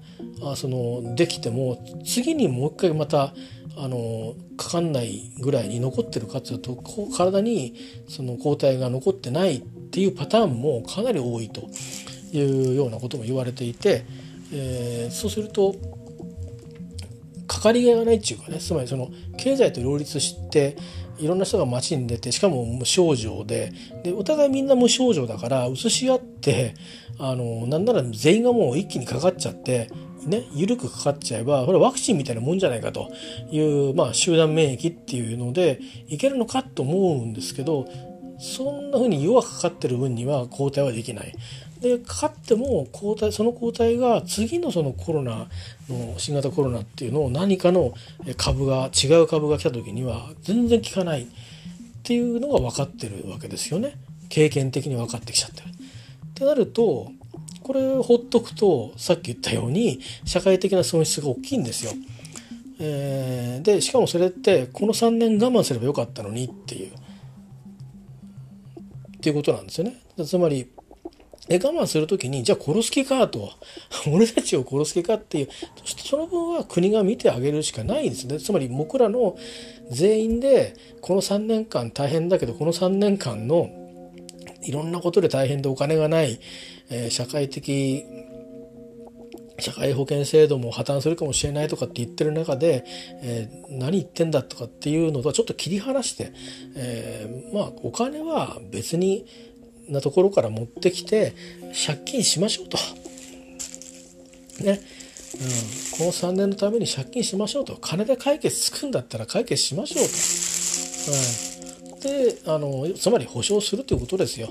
[0.44, 3.34] あそのできても次にもう一回また
[3.78, 6.76] あのかかんないぐらいに残ってるかというと
[7.16, 7.76] 体に
[8.08, 11.70] その抗体が残ってないっていうパターンもかなり多いと
[12.36, 14.06] いうようなことも言われていて、
[14.52, 15.76] えー、そうすると
[17.48, 20.78] かかりがいがないっていうかねつまりその経済と両立して
[21.22, 23.72] いろんな人が街に出てしかも無症状で
[24.04, 26.74] でお互いみんな無症状だから移し合って
[27.20, 29.90] あのなんなら全員がもう一気にかかっちゃって
[30.26, 33.12] ね、緩くかかっちゃえば、これワクチンみたいなもんじゃないかと
[33.50, 37.88] いう、まあ、集団免疫っていうので、いけるのかと思うんですけど、
[38.40, 41.34] そんな風に弱くかかってる分には抗体はできない。
[41.82, 45.48] で、かかっても抗体、その抗体が次のそのコロナ
[45.90, 47.94] の、新型コロナっていうのを何かの
[48.38, 51.28] 株が、違う株が来た時には全然効かないっ
[52.04, 53.96] ていうのが分かってるわけですよね。
[54.30, 55.68] 経験的に分かってきちゃってる。
[55.70, 57.12] ってなると、
[57.64, 61.94] これほっとくとさっき言ったように社会的な損失が大きいんですよ。
[62.80, 66.92] えー、でしかもそれってこの3年我慢すればよかったのにっていう
[69.18, 70.02] っていうことなんですよね。
[70.26, 70.68] つまり
[71.52, 73.52] え我慢する時にじゃあ殺す気かと。
[74.10, 75.50] 俺たちを殺す気かっていう。
[75.86, 78.40] その分は国が見てあげるしかないですね。
[78.40, 79.36] つまり僕らの
[79.90, 83.70] 全員でこの3年間大変だけどこの3年間の
[84.64, 86.40] いろんなことで大変でお金がない、
[86.90, 88.06] えー、社会的
[89.60, 92.84] 社会保険制度も破綻するかもしれないとかって言ってる中で、
[93.22, 96.34] えー、何言ってんだとかっていうのとはちょっと切り離して、
[96.76, 99.26] えー、まあお金は別に
[99.90, 101.34] なところから持ってきて
[101.86, 102.78] 借金しましょうと。
[104.64, 104.82] ね。
[105.34, 110.06] うん、この3年のために借金しましょうと金で解決つくんだったら解決しましょう
[112.02, 114.50] と、はい、であのつまり保証するということですよ。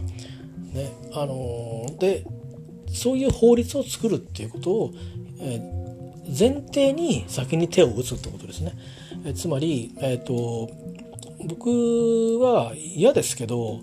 [0.73, 2.25] ね、あので
[2.93, 4.95] そういう法律を作るっていうことを、
[5.41, 5.61] え、
[6.27, 8.73] 前提に先に手を打つってことですね。
[9.25, 10.71] え、つまり、えーと、
[11.47, 13.81] 僕は嫌ですけど、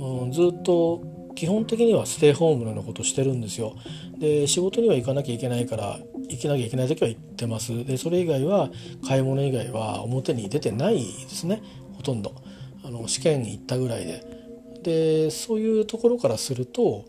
[0.00, 3.76] うん、ずっと基本的にはステイホームのようなことをしてるんですよ。
[4.18, 7.84] で仕事には行かなきゃいけないから行けなきゃいけない時は行ってます。
[7.84, 8.70] でそれ以外は
[9.06, 11.62] 買い物以外は表に出てないですね
[11.96, 12.34] ほとんど。
[12.82, 14.40] あの試験に行ったぐらいで。
[14.82, 17.04] でそういうところからすると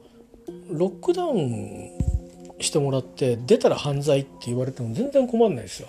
[0.69, 1.91] ロックダウン
[2.59, 5.87] してもらって出たら犯罪って言われても全然困んないですよ。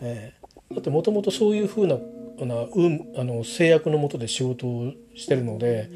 [0.00, 1.96] えー、だってもともとそういうふうな
[2.40, 2.68] あの、
[3.16, 5.90] あの制約のもとで仕事をしてるので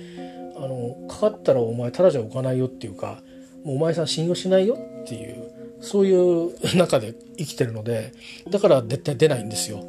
[0.57, 3.23] あのかかったらお前ただじゃ置かないよっていうか
[3.65, 8.13] もうお前さん信用しないよっていうそういう中で生きてるので
[8.51, 9.81] だから絶対出ないんですよ。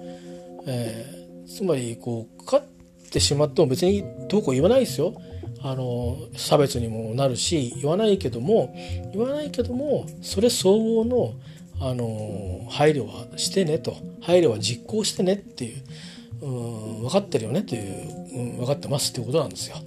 [0.66, 5.13] えー、つまりこうかかってしまっても別にどうこう言わないですよ。
[5.62, 8.76] あの差別にもなるし言わないけども
[9.13, 11.34] 言わないけどもそれ相応の
[11.80, 15.84] あの配慮はしてねと配慮は実行してねっていう、
[16.44, 19.78] うん、分かってるよねっていう、うん、分かってますっていうことなんですよ。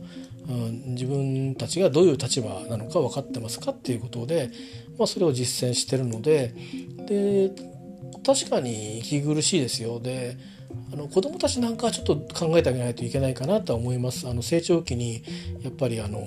[0.49, 4.51] うん、自分たちがどういう立場なのか分かってますかっていうことで、
[4.97, 6.55] まあ、それを実践してるので
[7.09, 7.51] で
[8.25, 10.37] 確かに息苦しいですよで
[10.93, 14.29] あの子どもたちなんかはちょっと考えてあげないといけないかなとは思います。
[14.29, 15.23] あの成長期に
[15.63, 16.21] やっぱりあの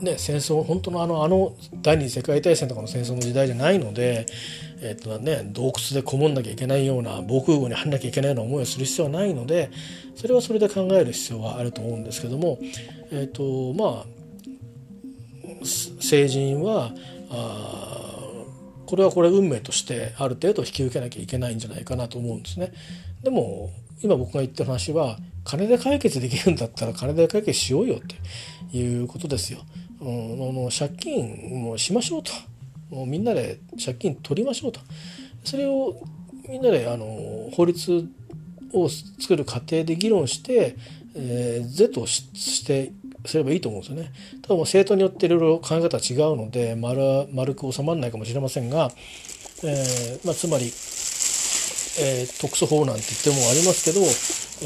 [0.00, 4.26] ね、戦争本当のあのあの第二次世界大戦とかの戦争の時代じゃないので、
[4.84, 9.70] えっとね、洞窟でこもんなきゃいけないような防空壕に入んなきゃいけないような思いをする必要はないので
[10.14, 12.58] それはそれで考える必要はあると思うんですけども、
[13.10, 14.06] えっとまあ
[15.64, 16.92] 成人は
[17.30, 18.14] あ
[18.84, 22.72] これはこれ運命としてある程度引き受けなきゃいけないんじゃないかなと思うんですね。
[23.22, 23.70] でも
[24.02, 29.60] 今僕が言ってる話は金で解決できるんだったら金で解決しようよっていうことですよ。
[30.00, 32.32] うん、あの借金もしましょうと
[32.94, 34.80] もうみんなで借金取りましょうと
[35.42, 36.00] それを
[36.48, 38.08] みんなであの法律
[38.72, 40.76] を作る過程で議論して、
[41.14, 42.92] えー、是として
[43.24, 44.12] すればいいと思うんですよね。
[44.42, 48.90] ただもう政党によっていろいろ考え方は違うので丸丸く収まらないかもしれませんが、
[49.62, 54.00] えーまあ、つまり、えー、特措法なんて言ってもありますけど、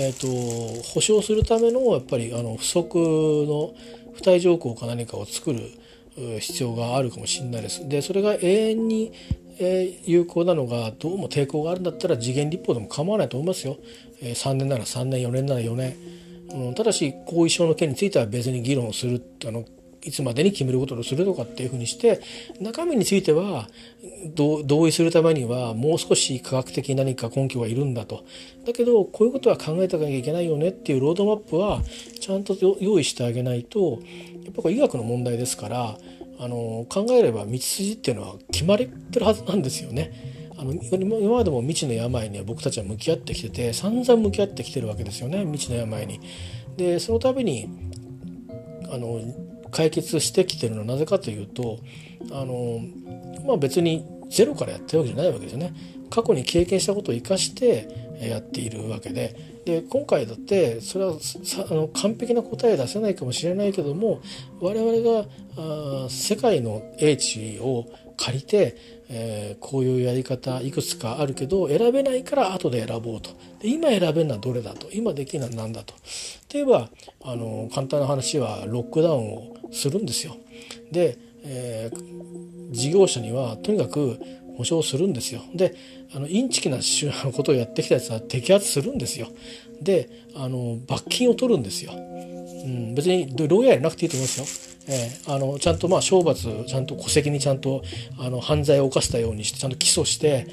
[0.05, 3.75] えーと、保障するためのやっぱりあの不足の
[4.17, 5.61] 付帯条項か何かを作る
[6.41, 7.89] 必要があるかもしれないです。
[7.89, 9.13] でそれが永遠に
[10.05, 13.79] 有効なのがどうも抵抗があるんだったら次元立法でも構わないと思いますよ。
[14.23, 15.97] 3年なら3年4年なら4年。
[16.51, 19.65] うん、ただし後遺症の件については別に議論をするあの
[20.09, 22.21] いつまでに決めることをするとかっていうふうにして
[22.61, 23.69] 中身については
[24.35, 28.25] 同意するためにはもう少し科学的に何か根拠がいるんだと
[28.67, 31.83] だけどこういうことは考えておかなきゃいけないよねっていうロードマップは
[32.21, 34.01] ちゃんと用意してあげないと
[34.45, 35.99] やっぱこれ医学の問題ですから
[36.41, 40.39] あの考えれば道筋っていうのは決まってるはずなんですよね。
[40.57, 46.21] あの今までも未知の病には僕たちは向き合ってきてて散々向き合ってきてるわけですよね未知の病に。
[46.77, 47.69] でその度に
[48.91, 49.21] あの
[49.71, 51.79] 解決してきてるのはなぜかというと
[52.33, 52.81] あの、
[53.47, 55.75] まあ、別にゼロからやってるわけじゃないわけですよね。
[56.11, 57.89] 過去に経験したことを生かして
[58.21, 59.37] やっているわけで
[59.69, 64.23] で今回だってそれはあの完璧な答え出せないかもしれないけども
[64.61, 65.27] 我々が
[65.59, 67.85] あ世界の英知を
[68.17, 68.77] 借りて、
[69.11, 73.29] えー、こういうやり方いくつかあるけど選べないから後で選ぼうと。
[73.61, 74.89] で今選べるのはどれだと。
[74.91, 75.93] 今できるのは何だと。
[76.51, 76.89] 例えば
[77.23, 80.35] あの簡単な話はロックダウンをするんですよ。
[80.91, 84.19] で、えー、事業者にはとにかく
[84.59, 85.41] 保証するんですよ。
[85.55, 85.75] で
[86.13, 86.79] あのインチキな
[87.33, 89.29] ことをやってきたやつは摘発するんですよ。
[89.81, 91.93] であの罰金を取るんですよ。
[91.95, 94.69] うん、別に牢屋やらなくていいと思いますよ。
[94.89, 97.85] えー、あのちゃんとまあ懲罰ちゃんと戸籍にちゃんと
[98.19, 100.49] あの犯罪を犯したようにしてちゃんと起訴して、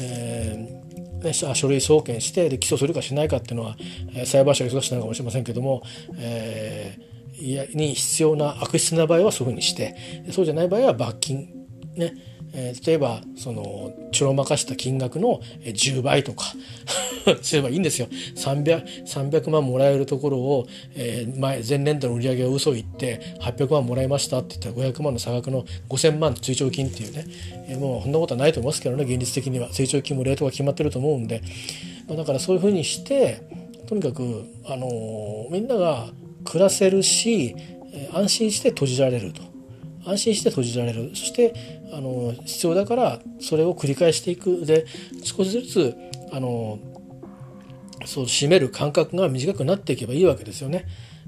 [0.00, 3.76] えーね、書類送検してで起訴するかしないかっていうのは、
[4.14, 5.82] えー、裁判所が忙しくなるかもしれませんけども、
[6.16, 11.48] えー、に必要な悪質な場合はそういうふうにしてそうじゃない場合は罰金
[11.96, 16.44] ねえー、例えばそのちょろまかした金額の10倍とか
[17.42, 18.08] すればいいんですよ。
[18.36, 27.26] 300, 300万もらえるところを、えー、前前年度の売り上げを嘘言って800万もらいましたって言ったら500万の差額の5000万追徴金っていうね、
[27.68, 29.68] えー、もうそんなことはないと思いますけどね現実的には。
[29.70, 31.42] 追徴金もレートが決まってると思うんで、
[32.08, 33.42] まあ、だからそういうふうにして
[33.86, 36.08] とにかく、あのー、みんなが
[36.44, 37.54] 暮らせるし
[38.12, 39.42] 安心して閉じられると。
[40.04, 41.10] 安心して閉じられる。
[41.14, 41.54] そして
[41.92, 44.86] あの必要だからそれを繰り返していくで
[45.22, 45.96] 少しずつ
[46.32, 46.78] あの
[48.06, 50.86] そう締める間隔が短くなっていけばいいわけですよね。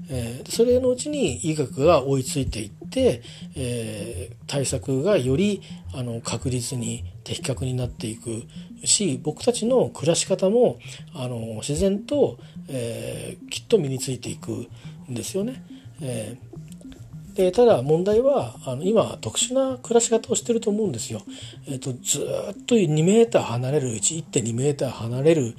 [0.09, 3.21] えー、それのうちに医学が追いついていって、
[3.55, 5.61] えー、対策がより
[5.93, 8.43] あの確実に的確になっていく
[8.83, 10.77] し僕たちの暮らし方も
[11.13, 12.37] あの自然と、
[12.67, 14.67] えー、きっと身についていく
[15.09, 15.63] んですよね。
[16.01, 16.52] えー
[17.35, 21.21] でただ問題はあの今特殊な暮らし方をしてると思うんですよ。
[21.67, 22.19] えっと、ず
[22.51, 25.55] っと2メーター離れる1.2メーター離れる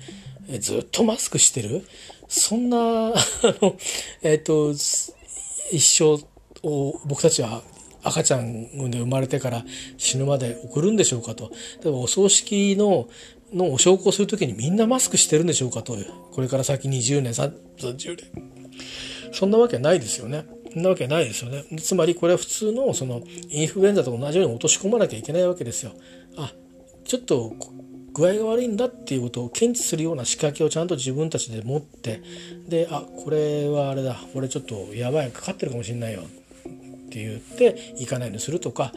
[0.48, 1.86] えずっとマスクしてる
[2.28, 3.14] そんな あ
[3.62, 3.76] の
[4.22, 6.18] えっと一生
[6.62, 7.62] を僕たちは
[8.02, 9.64] 赤ちゃんで生まれてから
[9.96, 11.50] 死ぬまで送るんでしょうかと。
[11.82, 13.08] でもお葬式の
[13.52, 15.96] のお証拠をする時にみんなマスクしてるんでしょうかと。
[16.32, 18.16] これから先20年、30年。
[19.32, 20.44] そんなわけないですよね。
[20.74, 21.64] なわけないですよね。
[21.78, 25.92] つまりこれは普通のそのインフルエンザと同じように落とし込まなきゃいけないわけですよ。
[26.36, 26.52] あ、
[27.04, 27.54] ちょっと
[28.14, 32.22] 具合が悪いんだっていうことを検知するような仕掛けをちゃんと自分たちで持って
[32.68, 36.24] であこれはあれだこれちょっとやばいかかってるかもしんないよっ
[37.10, 38.92] て言って行かないようにするとか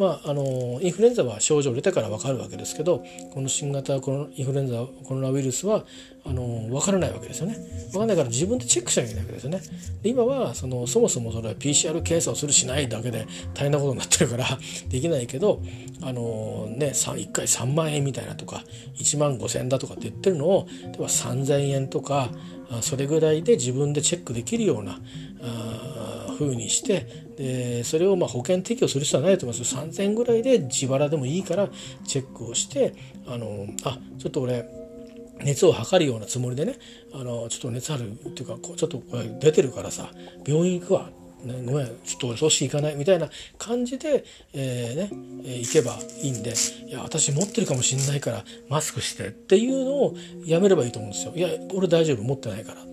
[0.00, 5.84] まあ、あのインフルエンザは症状出てから分かるわけですけどこの新型コロインフルエンザコロナウイルスは
[6.24, 7.56] あの分からないわけですよね。
[7.88, 9.60] 分からないから自分でチェックしなきゃいけないわけですよね。
[10.02, 14.46] で今はそのそもそもそれは PCR 検査をするしないだけで大変なことになってるから
[14.88, 15.60] できないけど
[16.00, 18.64] あのね1回3万円みたいなとか
[18.96, 22.30] 1万5千円だとかって言ってるのを例えば3,000円とか
[22.82, 24.98] それぐらいで自分でチェックできるような
[26.38, 27.06] 風にして
[27.36, 29.74] でそれをま保険適用する必要はないと思います。
[29.74, 31.68] 3000円ぐらいで自腹でもいいから
[32.06, 32.94] チェックをして
[33.26, 34.64] あのあちょっと俺
[35.42, 36.76] 熱を測るようなつもりでね
[37.12, 40.10] あのちょっと熱あるっていうかちょっとこれ出てるからさ
[40.46, 41.10] 病院行くわ
[41.44, 43.28] ね、ごめんちょっと俺葬式行かないみたいな
[43.58, 46.52] 感じで、えー、ね、え、行けばいいんで
[46.86, 50.14] いや私持ってるかもしんないからマスクしてっていうのを
[50.44, 51.32] やめればいいと思うんですよ。
[51.34, 52.90] いや俺大丈夫持ってないから。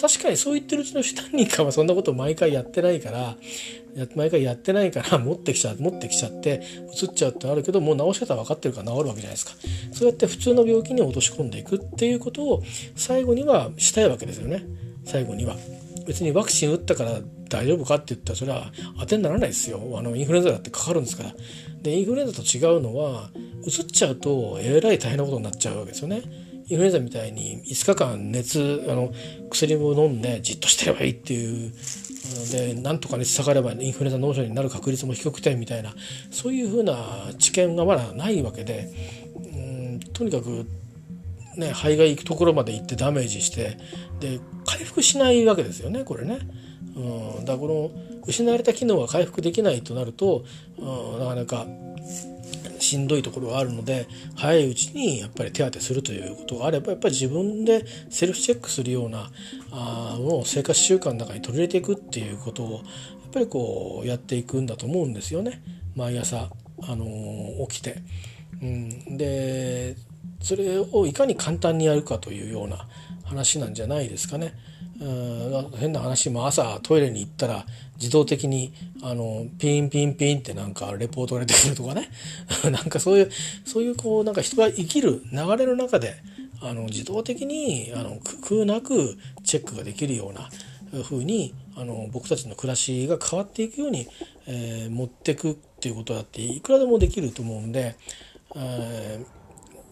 [0.00, 3.36] 確かにそう言ってるうちの何人かはそんなこと毎回やってないから
[4.16, 6.62] 毎回やってないから持ってきちゃ持ってきちゃって
[7.00, 9.52] 移っちゃうってあるけどもう治し方分かってるから治るわけじゃないですか。
[9.92, 12.62] そうやって普通の病気に落とし込んでいくっていうことを
[12.96, 14.64] 最後にはしたいわけですよね。
[15.04, 15.56] 最後には。
[16.06, 17.20] 別にワクチン打ったから
[17.54, 19.80] 大丈夫かって言ったらそれは当てにならないですよ。
[19.96, 21.34] あのインフルエンザだってかかるんですから。
[21.82, 23.30] でインフルエンザと違うのは
[23.64, 26.22] 移っちゃうとえらい大変なことになっちゃうわけですよね。
[26.66, 29.12] インフルエンザみたいに5日間熱あの
[29.50, 31.72] 薬を飲んでじっとしてればいいっていう
[32.50, 35.94] でなんとか熱下がればインフルエンザ脳症になる確率も低くてみたいな
[36.30, 38.90] そういうふうな知見がまだないわけで
[39.36, 40.66] うんとにかく
[41.56, 43.78] ね肺が行くところまで行ってダメージして
[44.20, 46.38] で回復しないわけですよねこれね。
[46.96, 50.44] うん、だからこの失われた機能が回復できないとなると、
[50.78, 51.66] うん、なかなか
[52.78, 59.30] しんどいところがあるので早いうちにやっぱり手当てするということがあればやっぱり自分でセルフチェックするような
[59.72, 62.82] あもう生活習慣の中に取り入れていくっていうことをやっ
[63.32, 65.62] ぱりこうやっていくんだと思うんですよね
[65.96, 66.50] 毎朝、
[66.82, 68.02] あのー、起きて。
[68.62, 69.96] うん、で
[70.40, 72.86] それをいかに簡単にやるかというような
[73.24, 74.54] 話なんじゃないですかね。
[75.00, 77.66] うん変な話も朝トイレに行ったら
[77.96, 78.72] 自動的に
[79.02, 82.10] あのピンピンピンってなんかレポートが出てくるとかね。
[82.70, 83.30] なんかそういう
[83.64, 86.14] そういうこうなんか人が生きる流れの中で
[86.60, 88.18] あの自動的にあの
[88.48, 90.48] 工夫なくチェックができるような
[91.02, 94.06] 風にあの僕たちの暮らしが変わっていくように、
[94.46, 97.96] えー、持っていくっていうことだっていくらでもできると思うんで、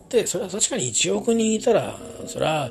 [0.09, 2.71] でそれは確かに1億人いたらそれは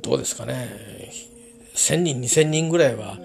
[0.00, 1.31] どうですかね。
[1.74, 3.18] 1,000人2,000人ぐらいは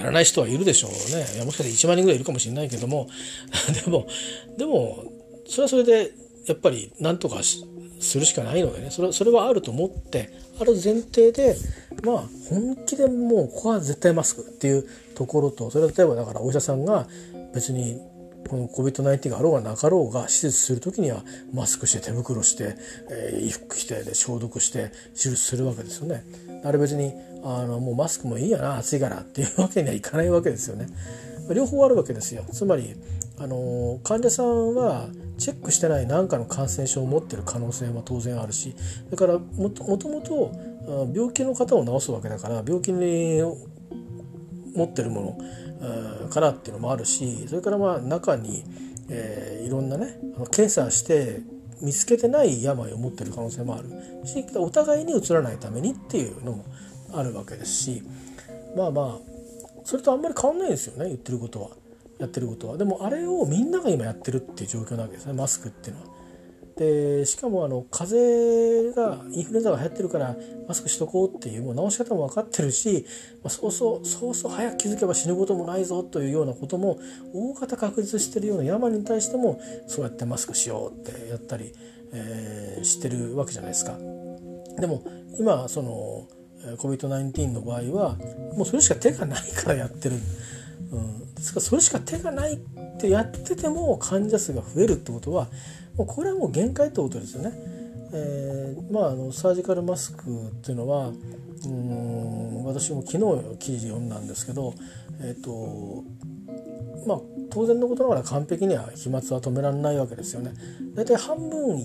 [0.00, 1.26] やらない人はいるでしょうね。
[1.34, 3.08] いやもしかして1万人ぐらいいるかもしれないけども。
[3.84, 4.06] でも
[4.56, 5.04] でも
[5.46, 6.12] それはそれで
[6.46, 7.40] やっぱり何とか
[8.00, 8.88] するしかないのでね。
[8.90, 11.56] それそれはあると思ってある前提で
[12.02, 17.06] まあ本気でもうここは絶対マスクっていうところとそれは例えばだからお医者さんが
[17.52, 18.00] 別に
[18.48, 22.74] この COVID-19 があろうがなかろうが手術する時にはマスクして手袋して、
[23.10, 26.24] えー、衣服着てで消毒して手術するわけですよね。
[26.64, 30.88] あれ別にあのもうマスクもいいやな暑いからっていうわけにはいかないわけですよね。
[31.54, 32.94] 両方あるわけですよつまり
[33.38, 35.08] あの患者さんは
[35.38, 38.74] チェックしてない何かの感染症を持ってる可能性は当然あるし
[39.10, 40.52] だからもともと
[41.14, 43.40] 病気の方を治すわけだから病気に
[44.74, 45.38] 持ってるも
[45.80, 48.62] のからっていうのもあるしそれからまあ中に、
[49.08, 50.18] えー、いろんなね
[50.50, 51.40] 検査して
[51.80, 53.88] 見つけてない病を持ってる可能性もある。
[54.26, 56.64] しお互いにうつらないためにっていうのも
[57.12, 58.02] あるわけですし。
[58.76, 59.30] まあまあ
[59.84, 61.06] それとあんまり変わんないですよね。
[61.06, 61.70] 言ってることは。
[62.18, 62.76] やってることは。
[62.76, 65.32] でもあれをみんなが今やってるっていう状況なわけですね。
[65.32, 66.09] マスクっていうのは。
[66.80, 70.34] でしかもあの風邪がインフルエンザが流行ってるから
[70.66, 73.04] マスクしとこうっていうもう治し方も分かってるし、
[73.44, 76.98] まあ、そうそうそうそう早く気づけば死ぬこともないぞというようなことも
[77.34, 81.74] 大方確実してるような病に対してもそうやってマスクしようってやったり、
[82.14, 83.98] えー、してるわけじゃないですか。
[84.78, 85.04] でも
[85.38, 86.28] 今その
[86.78, 88.16] COVID-19 の場合は
[88.56, 90.16] もうそれしか手がないからやってる、
[90.92, 92.58] うん、ですからそれしか手がないっ
[93.00, 95.48] てやってても患者数が増えるってことは
[95.96, 97.52] もうこれはもう限界ってことですよね。
[98.12, 101.12] えー、まああのサージカルマスクっていうのは
[101.64, 104.74] うん私も昨日記事読んだんですけど、
[105.20, 106.04] えーと
[107.06, 107.20] まあ、
[107.50, 110.52] 当然のことながら完璧には飛沫は止められないわけですよね。
[110.94, 111.84] 大体半分い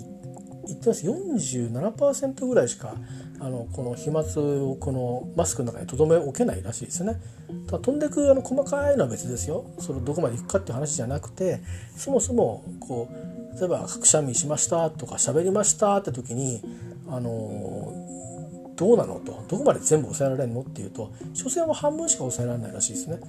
[0.74, 2.96] ってます47%ぐらいしか
[3.40, 4.22] あのこの飛沫
[4.64, 7.20] をこのマスクの中に留め置けないらしいですね。
[7.68, 11.62] 飛んでくあの細かいのは別ですよそれどこまで行くかっていう話じゃなくて
[11.96, 16.62] そもそもこう例えば「くしゃみしました」とか「喋りました」って時に
[17.08, 17.94] あの
[18.76, 23.20] どうなのとどこまで全部抑えられるのっていうと所詮は半分しか抑えられないらしいですね。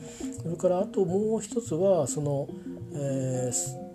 [0.43, 2.49] それからあともう一つはその、
[2.95, 3.87] えー、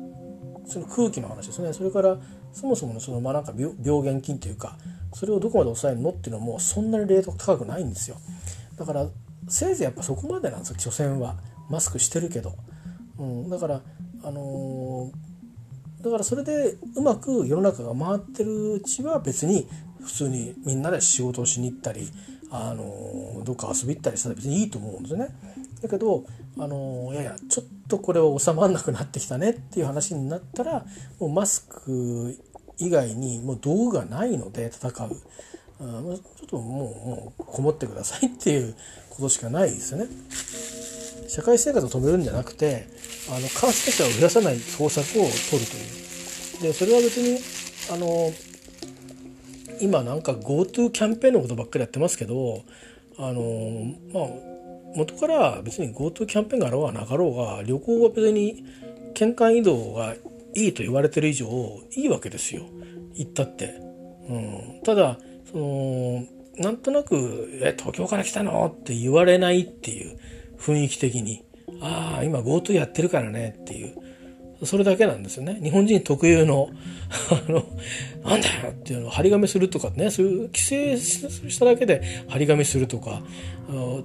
[0.65, 2.17] その空気の話ですねそれから
[2.53, 4.77] そもそものそのまあなんか病原菌というか
[5.13, 8.17] それをどこまで抑えるのっていうのもそんなにレート高くないんですよ。
[8.77, 9.07] だから
[9.47, 10.75] せいぜいやっぱそこまでなんですよ。
[10.79, 11.35] 所詮は。
[11.69, 12.53] マスクしてるけど、
[13.17, 13.81] うん、だから
[14.23, 19.67] あのー、だからそれでうまく世の中が回ってるうちは別に
[20.03, 22.11] 普通にみんなで仕事をしに行ったり、
[22.51, 25.29] あのー、どっか遊び行ったりしたら別にいいと思うんですよね。
[25.81, 26.25] だけど、
[26.57, 30.85] あのー、いやいやちょっとこれは収まらなくなってきたねっていう話になったら
[31.19, 32.37] もうマスク
[32.81, 35.21] 以外にもう道具がないので戦う。
[35.79, 38.75] うんちょっともうもうこもってくださいっていう
[39.09, 40.07] ことしかないですよね。
[41.27, 42.87] 社会生活を止めるんじゃなくて
[43.29, 45.99] あの感染者を増やさない方策を取るとい
[46.59, 47.39] うでそれは別に
[47.89, 48.33] あの
[49.79, 52.63] 今なんか GoTo キャンペーンのことばっかりやってますけど
[53.17, 54.27] あのまあ
[54.95, 58.65] 元から別に GoTo キャンペーンがあろうがなかろうが旅行は別に
[59.13, 60.15] 県間移動が
[60.55, 61.47] いいと言われてる以上
[61.95, 62.63] いいわけですよ
[63.13, 63.73] 行ったって。
[64.29, 65.17] うん、ただ
[65.51, 66.23] その
[66.57, 70.17] なんとなく「え東京から来たの?」って言われないっていう
[70.57, 71.43] 雰囲気的に
[71.81, 73.95] 「ああ今 GoTo やってるからね」っていう
[74.63, 75.59] それだけなんですよね。
[75.61, 76.69] 日本人特有の、
[77.31, 77.63] あの、
[78.23, 83.21] なんだよっていうのを張り紙するとかね、そういう規制しただけで張り紙するとか、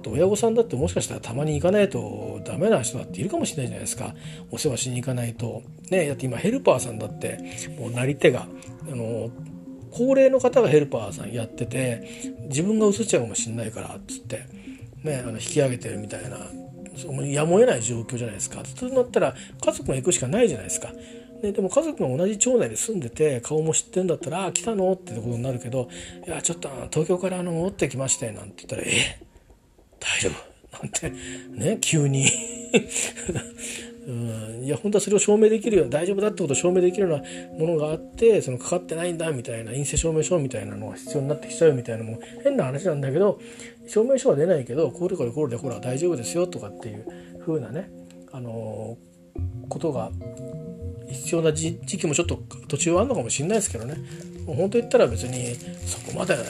[0.01, 4.15] と親御さんだってもしかしたらたまに行かないとダメな人だっているかもしれないじゃないですか。
[4.51, 5.61] お世話しに行かないと。
[5.91, 7.39] ね、だって今ヘルパーさんだって、
[7.79, 8.47] もうなり手が、
[8.91, 9.29] あの、
[9.91, 14.45] 高齢の方がヘルパーさんやってて、自分が移っちゃうかもしれないから、つって、
[15.03, 16.37] ね、あの引き上げてるみたいな
[17.31, 20.91] やむを得ない状況じゃないですかそうなったら家族が行くしかないじゃないですか。
[21.43, 25.87] ねでも家族が同じ町内で住んでて顔も知ってんだったら「あ来たの?」ってことになるけど
[26.25, 29.19] 「いやちょっと東京からあの持ってきまして」なんて言ったら「え？
[29.99, 31.11] 大丈夫?」なんて
[31.51, 31.77] ね？
[31.79, 32.25] 急に
[34.07, 43.41] うん、いや本当はそれを証明できるよ大丈夫だってことを証明できるようなものがあってそのかかってないんだみたいな陰性証明書みたいなのが必要になってきちゃうみたいなも変な話なんだけど
[43.85, 47.05] 証明書は出ないけどこれこれこれでほら大丈夫ですよとかっていう
[47.45, 47.89] 風なね
[48.31, 50.09] あのー、ことが
[51.09, 52.37] 必要な時期もちょっと
[52.69, 53.95] 途中はあるのかもしれないですけどね。
[54.45, 55.55] もう本当言ったら別に
[55.85, 56.43] そこまであの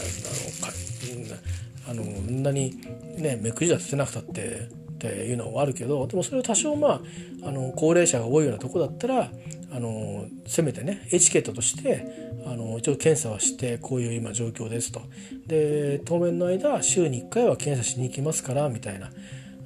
[1.89, 2.75] あのそんなに
[3.17, 7.01] ね目くじら立てなくたってっていうのはあるけどでもそれを多少ま
[7.43, 9.29] ああの高齢者が多いようなとこだったら
[9.71, 12.05] あのせめてねエチケットとして
[12.45, 15.01] あの一応検査はしてこういう今状況ですと。
[15.45, 19.11] で当面の間週に1回は検査しに行きますからみたいな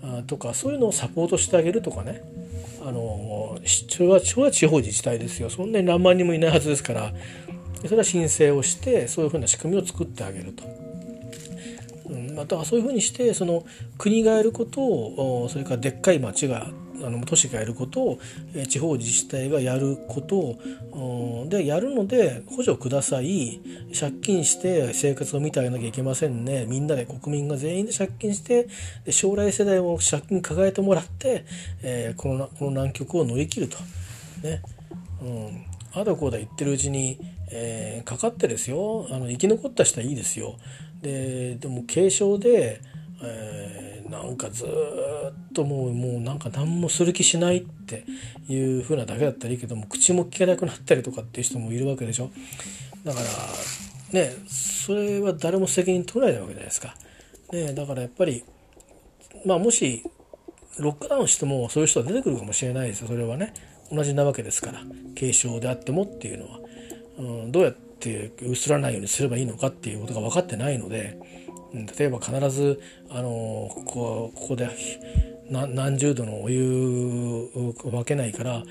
[0.03, 2.21] あとかそういうのをサポートしてあげるとかね。
[2.83, 5.51] あのそれは地方自治体ですよ。
[5.51, 7.13] そんなに何万人もいないはずですから
[7.83, 10.90] それは申請をしてそういうふうな仕組みを作ってあげると。
[12.11, 13.63] うん、またそういうふうにしてその
[13.97, 16.69] 国がやることをそれからでっかい町が
[17.03, 18.19] あの都市がやることを、
[18.69, 23.59] 地方自治体がやることをでやるので補助ください。
[23.99, 26.65] 借金して生活を見てあげなきゃいけませんね。
[26.67, 28.67] みんなで国民が全員で借金して
[29.09, 31.45] 将来世代も借金抱えてもらって、
[31.81, 33.77] え、このこの難局を乗り切ると。
[34.43, 34.61] ね。
[35.21, 37.19] うん、あだこうだ言ってるうちに、
[37.51, 39.07] えー、かかってですよ。
[39.09, 40.55] あの生き残った人はいいですよ。
[41.01, 42.81] ででも軽症で、
[43.23, 44.67] えー、なんかずっ
[45.53, 48.05] ともうもうなんか何もする気しないって
[48.47, 52.29] いう風なだけだったらいいけども口も聞けなくなったりとかっていう人もいるわけでしょ。
[53.03, 53.25] だから
[54.19, 56.95] ねそれは誰も責任取れないわけじゃないですか。
[57.51, 58.43] ね、だからやっぱり
[59.45, 60.03] まあもし
[60.79, 63.53] ロックダウンしてもそういう人は出てくるかもしれないですよそれはね
[63.91, 64.81] 同じなわけですから
[65.19, 66.59] 軽症であってもっていうのは、
[67.17, 71.17] うん、どうやってうつらないようにすればいいのかっていうことが分かってないので、
[71.97, 73.29] 例えば必ずあの
[73.75, 74.69] ここここで
[75.49, 78.63] 何十度のお湯を分けないから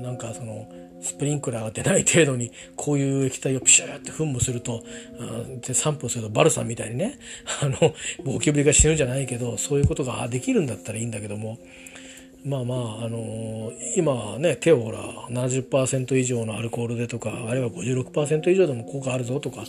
[0.00, 0.68] なんかその
[1.02, 4.84] スプリンクラーが出ない程度にこういう液体をピシューって噴霧すると
[5.60, 7.18] で3分するとバルサンみたいにね
[7.60, 7.94] あの
[8.24, 11.58] ゴキブリが死ぬじゃないけどそういうことができるんだったらいいんだけども
[12.44, 14.98] まあまあ、あのー、今ね手をほら
[15.30, 19.62] 70%以上のアルコールでとかあるいは56%以上でも効果あるぞとか、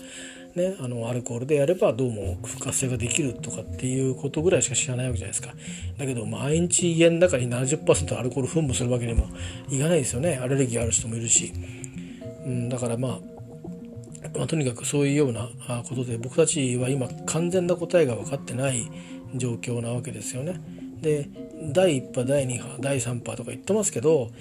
[0.55, 5.53] ね、あのアルコールでやればどうも不活性ができるとかっていうことぐらいしか知らないわけじゃないですか。
[5.99, 9.28] だけど毎日家の中に70%アルコール噴霧するわけにも
[9.69, 10.39] いかないですよね。
[10.41, 11.53] アレルギーある人もいるし、
[12.45, 13.34] うん、だからまあ
[14.36, 15.49] まあ、とにかくそういうような
[15.88, 18.89] ことで僕たちは今完全な答えが分かってない
[19.36, 20.59] 状況なわけですよね。
[21.04, 21.30] で
[21.72, 24.32] 第1波第2波第3波とか言ってますけど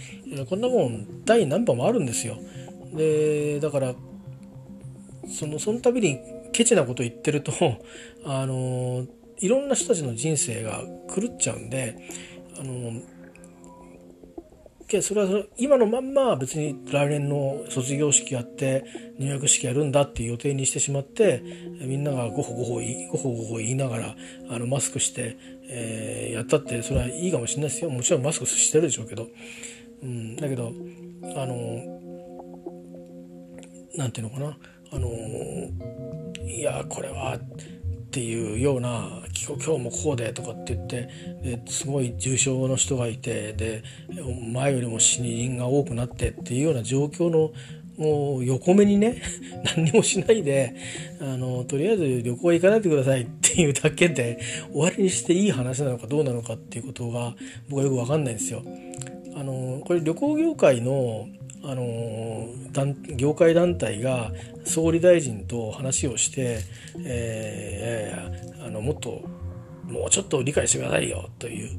[0.48, 2.38] こんなもん第何波もあるんですよ。
[2.94, 3.94] でだから
[5.28, 6.20] そのその度に
[6.52, 7.52] ケチなこと言ってると
[8.24, 9.06] あの
[9.38, 10.84] いろんな人たちの人生が
[11.14, 11.96] 狂っちゃうんで
[12.58, 13.00] あの
[15.01, 18.84] それは今のまんま別に来年の卒業式やって
[19.18, 21.43] 入学式やるんだっていう予定にしてしまって
[21.80, 22.80] みんながごほごほ
[23.12, 24.16] ごほごほ言いながら
[24.51, 25.38] あのマスクして、
[25.68, 27.90] えー、やったってそれはいいかもしれないですよ。
[27.90, 29.28] もちろんマスクしてるでしょうけど、
[30.03, 30.72] うん、だけど
[31.36, 31.82] あの
[33.95, 34.59] なんていうのかな。
[34.95, 35.09] あの
[36.47, 37.38] いやこれは
[38.12, 39.08] っていうような
[39.42, 41.08] 今日もこうでとかって言って
[41.42, 43.82] ですごい重症の人がいてで
[44.52, 47.52] 前よりも死人が多くなってっていうような状況の
[47.96, 49.22] もう横目にね
[49.76, 50.74] 何にもしないで
[51.20, 54.38] あのとりあえず旅行行かないでくださいっていうだけで
[54.70, 57.34] 終わりにしていい話なのかどうなのかっていうことが
[57.70, 58.62] 僕はよく分かんないんですよ。
[59.34, 61.28] あのこれ旅行業界の
[61.64, 62.48] あの
[63.16, 64.32] 業界団体が
[64.64, 66.58] 総理大臣と話をして、
[67.04, 69.22] えー、あのもっと
[69.84, 71.78] もうちょっと理解してくださいよという、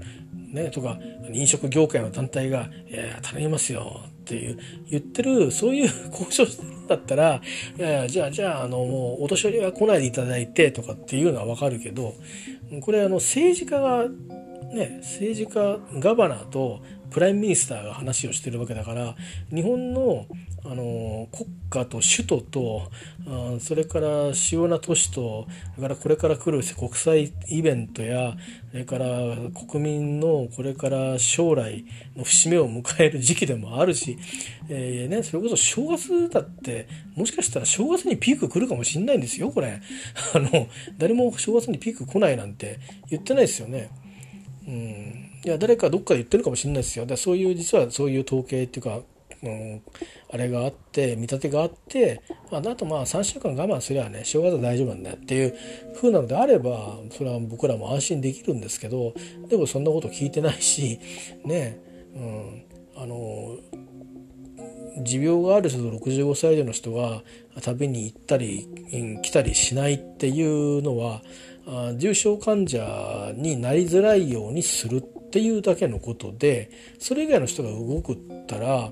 [0.54, 0.98] ね、とか
[1.32, 4.58] 飲食業界の団体が「いやいや頼みますよ」っていう
[4.90, 7.42] 言ってるそういう交渉してるんだったら
[7.78, 12.14] 「いやいやじゃあじゃああのもうお年寄りは来ないでいただいて」とかっていうのは分かるけど
[12.82, 14.08] これあの政治家が
[14.74, 16.82] ね政治家 governor と
[17.14, 19.16] prime minister が話をしてるわけだから
[19.54, 20.26] 日本の
[20.66, 22.92] あの国家と首都と
[23.28, 25.46] あそれから主要な都市と
[25.76, 28.36] それからこれから来る国際イベントや
[28.72, 29.06] それから
[29.68, 31.86] 国民のこれから将来
[32.16, 34.18] の節目を迎える時期でもあるし、
[34.70, 39.82] えーね、それこそ正月だってもしかしたら正月にピーク来るかもしんないんですよこれ
[40.34, 43.90] あの誰も正月にピーク来ないなんて言ってないですよね。
[44.66, 47.06] うんいや誰かどっかで言ってるかもしれないですよ。
[47.06, 49.00] だそういう実はそういう統計っていうか、
[49.44, 49.82] うん、
[50.32, 55.56] あれがあって見立てがあって、まあ、とまあ3週間我慢すればね正月は大丈夫なんだよっていう
[55.96, 59.14] 風なのであればそれは僕らも安心できるんですけど
[59.50, 61.00] でもそんなこと聞いてないし
[61.44, 61.78] ね
[62.16, 62.64] うん
[62.96, 63.58] あの
[65.02, 67.24] 持病がある人と65歳以上の人が
[67.62, 68.68] 旅に行ったり
[69.22, 71.22] 来たりしないっていうのは
[71.98, 76.70] 重症患者になりづらいようにするっていうだけのことで
[77.00, 78.92] それ以外の人が動くったら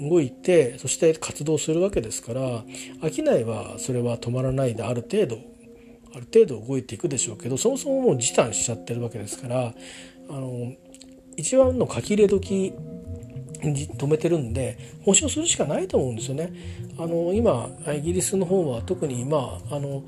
[0.00, 2.64] 動いてそして活動するわけですから
[3.08, 5.38] 商いはそれは止まらないである程度
[6.16, 9.72] ある程度動いていくでしょうけどそもそももう時短しちゃってるわけですから
[10.28, 10.72] あの
[11.36, 12.74] 一番の書き入れ時
[13.62, 16.52] 止めてるんで保証するしかないと思うんですよね。
[16.98, 20.04] あの今イギリスの方は特に今あの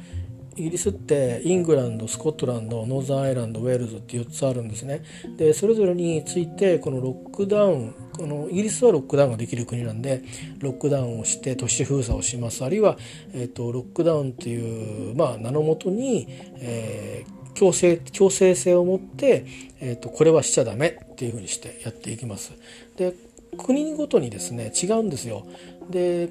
[0.57, 5.03] イギリスってイングランドスコットランドノーザンアイランドウェールズって4つあるんですね
[5.37, 10.23] でそれぞれについてこのロックダウンこのイギリスはロックダウンができる国なんで
[10.59, 12.99] ロックダウンをして都市封鎖をしますあるいは、
[13.33, 16.27] えーと、ロックダウンっていう、まあ、名のもとに、
[16.57, 19.45] えー強制強制性を持って、
[19.81, 22.53] えーと、これはしちゃダメっていうふうにしてやっていきます。
[22.97, 23.15] で
[23.59, 25.47] 国ごとにですね違うんですよ。
[25.91, 26.31] で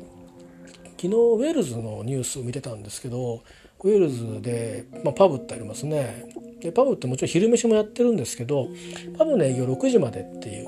[0.97, 3.41] 昨日ウェールズのニュースを見てたんですけど
[3.83, 6.29] ウェールズで、まあ、パブってありますね
[6.61, 8.67] でパブってもちろん昼飯もやってるんですけど
[9.17, 10.67] パブの営業6時までっていう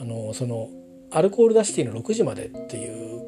[0.00, 0.68] あのその
[1.10, 3.22] アルコール出していいの6時までっていう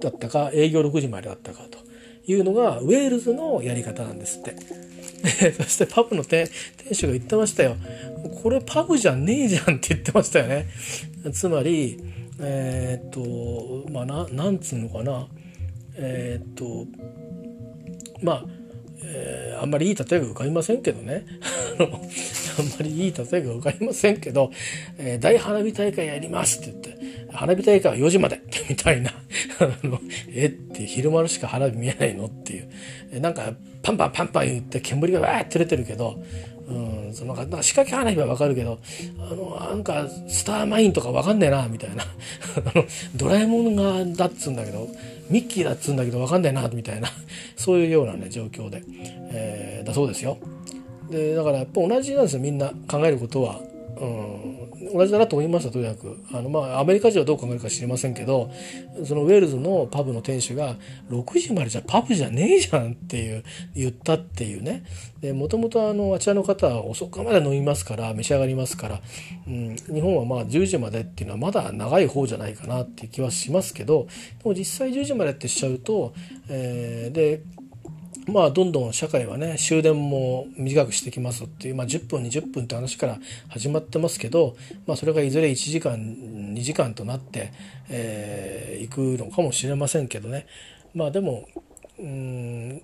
[0.00, 1.78] だったか営業6時までだったかと
[2.26, 4.56] いうのがウェールズのやり方なんですって。
[5.52, 6.48] そしてパブの店
[6.90, 7.76] 主が言ってましたよ。
[8.42, 10.66] これパブじゃねえじゃんって言ってましたよね。
[11.32, 11.98] つまり、
[12.40, 13.10] えー、っ
[13.86, 15.28] と、まあな、なんつうのかな。
[15.94, 16.86] えー、っと、
[18.22, 18.44] まあ、
[19.04, 21.24] えー、あんまりいい例えが浮かびませんけどね。
[21.78, 24.50] あんまりいい例えが浮かびませんけど、
[24.98, 29.12] えー、大花火大会やりますって言って花火大会は4時まで みたいな。
[29.58, 30.00] あの
[30.34, 32.68] えって昼間しか花火見えないのっていう。
[33.12, 36.22] えなんかパンパンパンパン言って煙がわーって出てるけど
[36.68, 38.78] うん、そのなんか仕掛け花火はわかるけど
[39.18, 42.04] あのなんかスターマインとかわかんねえなみたいな。
[42.56, 42.84] あの
[43.16, 44.88] ドラえもんがだっつうんだけど
[45.32, 47.08] ミッキーだっつうんだけどわかんないなみたいな
[47.56, 48.82] そういうようなね状況で、
[49.32, 50.36] えー、だそうですよ。
[51.10, 53.60] でだからやっぱ同じなんですよみんな考えることは。
[54.00, 54.61] うん
[54.92, 56.16] 同じだなと思いましたとにかく。
[56.32, 58.50] あの、まあ、アメリカ人はどう考えるか知りませんけど
[59.04, 60.76] そのウェールズのパブの店主が
[61.10, 64.84] 6時までじゃパブじゃねえじゃんっていう言ったっていうね。
[65.34, 69.00] もともとあちらの方は遅くまで飲みますから召し上がりますから、
[69.46, 74.08] うん、日本はまあ10時までっていうのはまだ長い方じゃないかなっていう気はしますけど
[74.42, 76.12] でも実際10時までってしちゃうと、
[76.48, 77.42] えー、で
[78.26, 84.56] まあどんどん社会はね終電も短くしてきますっていう、まあ、10分20分って話から始まってますけど、
[84.86, 87.42] まあ、それがいずれ1時間2時間となってい、
[87.90, 90.46] えー、くのかもしれませんけどね。
[90.94, 91.48] まあでも
[91.98, 92.82] うん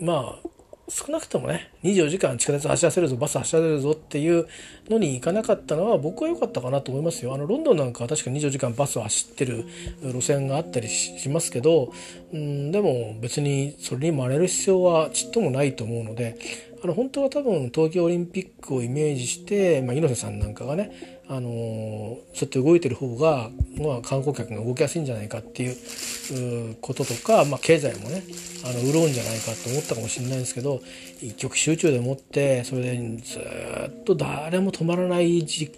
[0.00, 0.48] まあ
[0.92, 4.46] 少なくともね24時間地下鉄走らせるぞバス走らせるぞっていう
[4.90, 7.32] のに行かなかったのは僕は良かったかなと思いますよ。
[7.32, 9.64] あのロンドンなんかは確か24時間バスを走ってる
[10.02, 11.92] 路線があったりしますけど
[12.32, 16.36] うんでも別にそれに真似る必要はちっともないと思うので
[16.82, 28.24] あの本当は多分東京オリンピックをイメージして、まあ、猪瀬さんなんかがねあのそうやって動いてる方が、まあ、観光客が動きやすいんじゃないかっていうこととか、まあ、経済もね
[28.64, 30.80] あの潤うんじゃないかと思ったかもしれないんですけど
[31.20, 35.70] 一極集中でもってそれでずっと誰も止まらないじ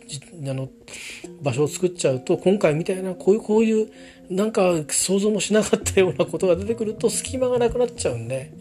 [0.48, 0.70] あの
[1.42, 3.90] 場所を作っちゃうと今回みたいなこういうこういう
[4.30, 8.52] なんか想像もしなかったようなことが出てくると隙間がなくなっちゃうんで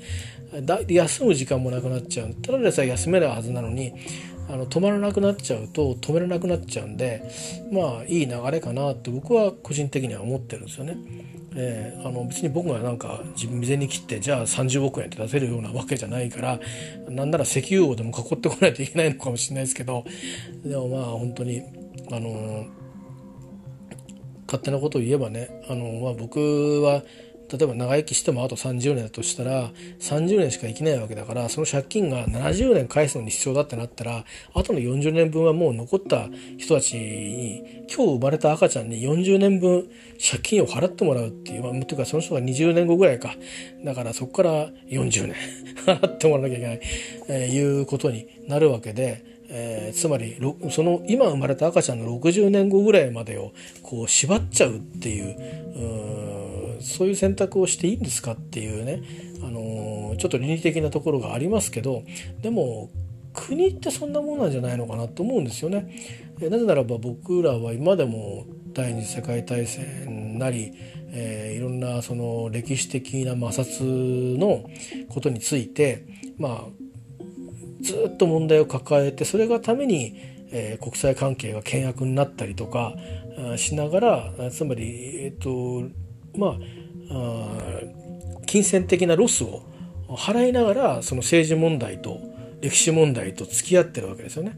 [0.62, 3.94] だ休む時間もなくなっちゃうただでさえ休めないはずなのに
[4.50, 7.24] あの止まらなくなっちゃうと止められなくなっちゃうんで
[7.72, 10.98] まあいい流れかなって僕は個人的には思ってるんですよね。
[11.56, 16.60] えー、あの別に僕がなんか自分未然に切ってじゃあ30億円って出せるようなわけじゃないから
[17.10, 20.04] なんなら石油王でも囲ってこないといけないのかもしれないですけど
[20.64, 21.62] でもまあ本当に
[22.12, 22.66] あの
[24.48, 27.04] 勝手なことを言えばねあの、まあ、僕は
[27.54, 34.26] 例えば長生きしてもあと30年だとしたら30年しか生きないわけだからその借金が70年返すのに必要だってなったら
[34.56, 39.88] あとの40年分はもう残った人たちに今日生まれた赤ちゃんに40年分
[40.20, 43.36] 借金を払ってもらうっていう、まあ、というかその人が20年後ぐらいか
[43.86, 45.36] だからそこから40年
[45.86, 46.80] 払ってもらわなきゃいけない、
[47.30, 49.32] えー、いうことになるわけで。
[49.56, 50.38] えー、つまり
[50.72, 53.52] その今生まれた赤ちゃんの60年後ぐらいまでを
[53.84, 55.36] こう縛っちゃうっていう
[55.76, 56.43] う
[56.84, 59.02] そういう選択をしていいんですかっていうね、
[59.42, 62.04] あのちょっと倫理的なところがありますけど
[62.42, 62.90] でも
[63.34, 65.92] 国ってそんなもんなんじゃないのかなと思うんですよね。
[66.40, 70.72] なぜならば僕らは今でも第二次世界大戦なり、
[71.10, 74.70] えー、いろんなその歴史的な摩擦の
[75.10, 76.06] ことについて
[76.38, 76.66] まあ
[77.82, 80.16] ずっと問題を抱えてそれがために、
[80.52, 82.96] えー、国際関係が険悪になったりとか
[83.58, 85.84] しながらつまり、えっ、と
[86.38, 86.60] まあ
[87.10, 87.82] あ
[88.46, 89.64] 金銭的なロスを
[90.10, 92.20] 払いながらその政治問題と
[92.62, 94.58] 歴史問題と付き合ってるわけですよね。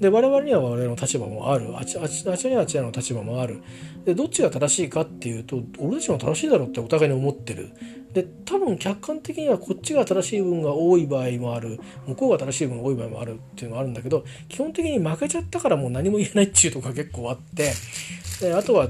[0.00, 1.78] で我々には我々の立場もある。
[1.78, 3.62] あちあちあちらにはあちらの立場もある。
[4.06, 7.70] でどっちが正しいかっていうと俺たちも正しいだろうってお互いに思ってる。
[8.14, 11.78] で多分客観的にはこっちが正しい部分が多い場合もある。
[12.06, 17.72] 向こうが正しい部分が多い場合もあるっていうのがあるんだけど基本的に負けちゃったからもう何も言えないっていうとこが結構あって。
[18.40, 18.88] であとは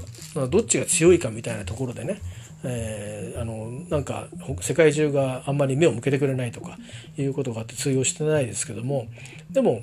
[0.49, 2.21] どっちが強いかみたいなところでね。
[2.63, 4.27] えー、あのなんか
[4.61, 6.77] 世界中があんまり目を向けてくれないとか
[7.17, 9.07] いうことがあって通用してないですけども。
[9.49, 9.81] でも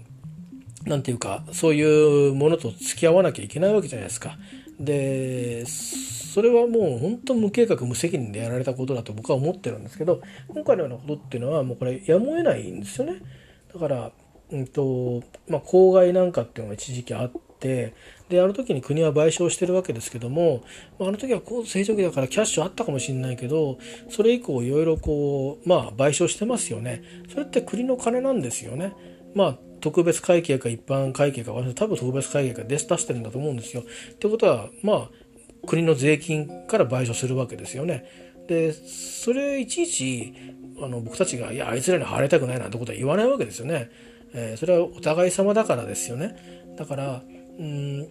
[0.85, 4.37] 何て言うかそういうものと付き合わなきゃいけないわけじゃないですか。
[4.79, 13.20] でそれはもう本当無計画無責任でやられたことだと僕は思ってるんですけど今回のようなことっていうのはもうこれやむを得ないんですよね。
[13.72, 14.12] だから、
[14.51, 17.95] うんとまあ、公害なんかっていうのが一時期あって
[18.29, 20.62] であの時に国は賠償してるわけですけども
[21.01, 23.79] あの時は高度成長期だからキャッシュあったかもしれないけど
[24.11, 28.95] それ以降いろいろこうまあ賠償してますよねそれって国の金なんですよね
[29.39, 33.82] まあ特別会計か一般会計か多分特別会計か出してるんだと思うんですよ。
[33.82, 35.11] ってことはまあ
[35.64, 38.05] 国の税金から賠償するわけですよね。
[38.49, 40.34] でそれいちいち
[40.82, 43.91] あの僕たちが「いやあいつらに払いたくない」なんてことは言わないわけですよね。
[44.34, 46.34] えー、それはお互い様だからですよね。
[46.76, 47.22] だから
[47.59, 48.09] うん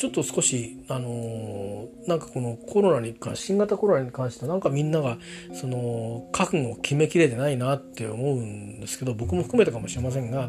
[0.00, 5.18] ちょっと少しあのー、なんかこのコロナに関新型コロナに関してなんかみんなが
[5.52, 10.44] その覚悟を決めきれてないなって思うんですけど僕も含めたかもしれませんが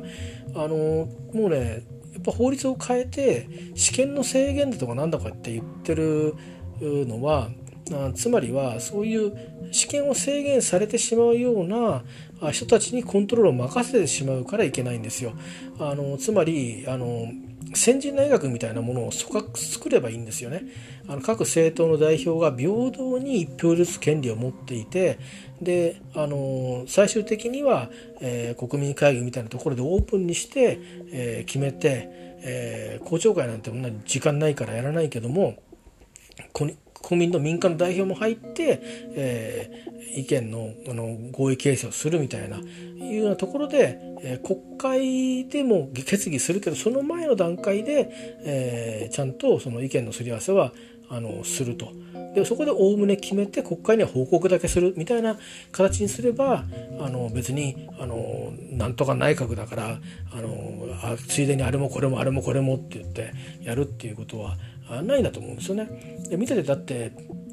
[0.56, 1.84] あのー、もうね
[2.14, 6.34] やっぱ法律を変えて試験の制限だとかなんだかって言ってる
[6.80, 7.50] のは
[8.16, 9.34] つまりはそういう
[9.74, 12.04] 試験を制限されてしまうような
[12.52, 15.34] 人たちにコントロールを任せてしまうからいけないんですよ。
[15.78, 17.28] あのつまりあの
[17.74, 20.64] 先人内閣みたいなものを組閣作ればいいんですよね。
[21.08, 25.20] あの各政党の代表が平等に1票ずつ権利を持っていて
[25.62, 27.90] であの最終的には、
[28.20, 30.80] えー、国民会議みたいなところでオープンにして、
[31.12, 32.08] えー、決めて、
[32.44, 35.62] えー、公聴会なんてもんな時間ないからやらないけども
[37.02, 38.80] 国民の民間の代表も入って、
[39.16, 42.62] えー、意見のあの合意形成をするみたいない
[43.14, 48.10] うようなところで、えー、国会でも決議するけどその前の段階で、
[48.44, 50.72] えー、ちゃんとその意見のすり合わせは
[51.10, 51.92] あのすると。
[52.34, 55.38] でそこでおおむね決めて国会には報告だけするみたいな
[55.74, 56.64] 形にすれば
[57.00, 60.00] あの別にあのなんとか内閣だから
[60.32, 64.56] あのあついでにあれもこれもあれもこれもって言ってやるっていうことは
[65.02, 66.22] ないんだと思うんですよね。
[66.30, 67.12] で見ててだって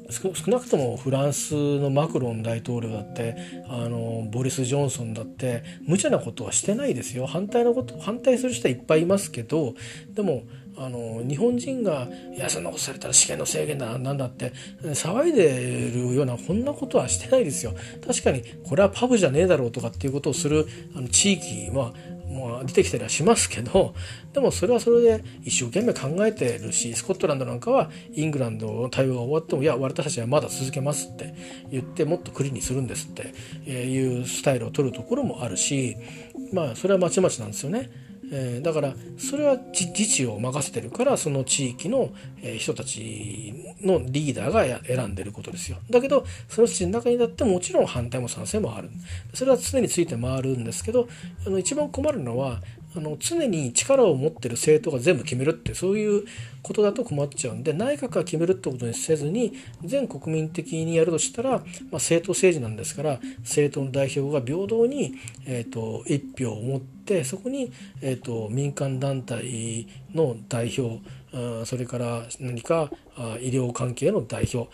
[0.09, 3.35] 少なくともフランスのマクロン大統領だって
[3.67, 9.75] あのボリス・ジョンソンだって無茶なことはしてないですよ反対のこと反対する人はいっぱいいますけど
[10.13, 10.43] でも
[10.77, 17.73] あの日本人が「いやそんなことされたら試験の制限だなんだ」って騒いでるようなこんなことはしてないですよ。
[18.05, 20.65] 確かにこれはパブじゃねえだろうとかっていうことをする
[20.95, 21.93] あの地域は
[22.29, 23.93] もう、出てきたりはしますけど
[24.33, 31.33] でもそれはそれで一生懸命考えてるしスコットランドなんかはイングランドの対応が終わってもいや私たちはまだ続けますって
[31.71, 35.97] 言ってもっとクリにするんですっていうスタイルを取るところもあるし
[36.53, 37.89] まあそれはまちまちなんですよね。
[38.31, 42.11] えー、だからそれは自治を任せてるからその地域の
[42.41, 45.77] え人たちのリーダーが選んでることですよ。
[45.89, 48.89] だけどその人の中にだってもちろん反対も賛成もある。
[49.33, 51.07] それは常について回るんですけど
[51.45, 52.61] あの一番困るのは
[52.95, 56.23] あの常に力を持ってる政党が全部決めるってそういう
[56.63, 61.61] ことだと困っちゃうんで内閣が決めるってことにせずに全国民的にやるとしたら、まあ、
[61.93, 65.13] 政党政治なんですから政党の代表が平等に、
[65.45, 67.71] えーと、1票を持ってそこに、
[68.01, 70.99] えーと、民間団体の代表
[71.65, 72.89] それから何か
[73.39, 74.69] 医療関係の代表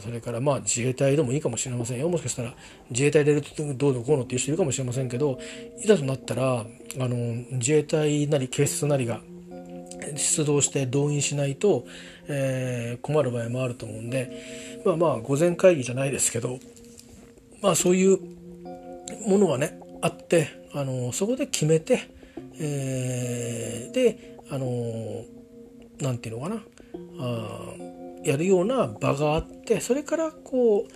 [0.00, 2.08] それからまあ自衛隊でもいいかもしれませんよ。
[2.08, 2.54] もしかしたら
[2.90, 5.38] 自衛隊入れるとどうのこうのっていう人いるかもしれませんけど
[5.82, 6.64] いざとなったらあ
[6.96, 7.16] の
[7.52, 9.20] 自衛隊なり警察なりが
[10.16, 11.86] 出動して動員しないと、
[12.28, 16.58] えー、困る場合もあると思うんでまあまあ午前会議じゃないですけど
[17.62, 18.18] まあそういう
[19.26, 22.08] ものがねあってあのそこで決めて、
[22.58, 25.24] えー、であの
[26.00, 26.62] なんていうのかな
[27.20, 27.74] あ
[28.24, 30.92] やるような場があってそれからこう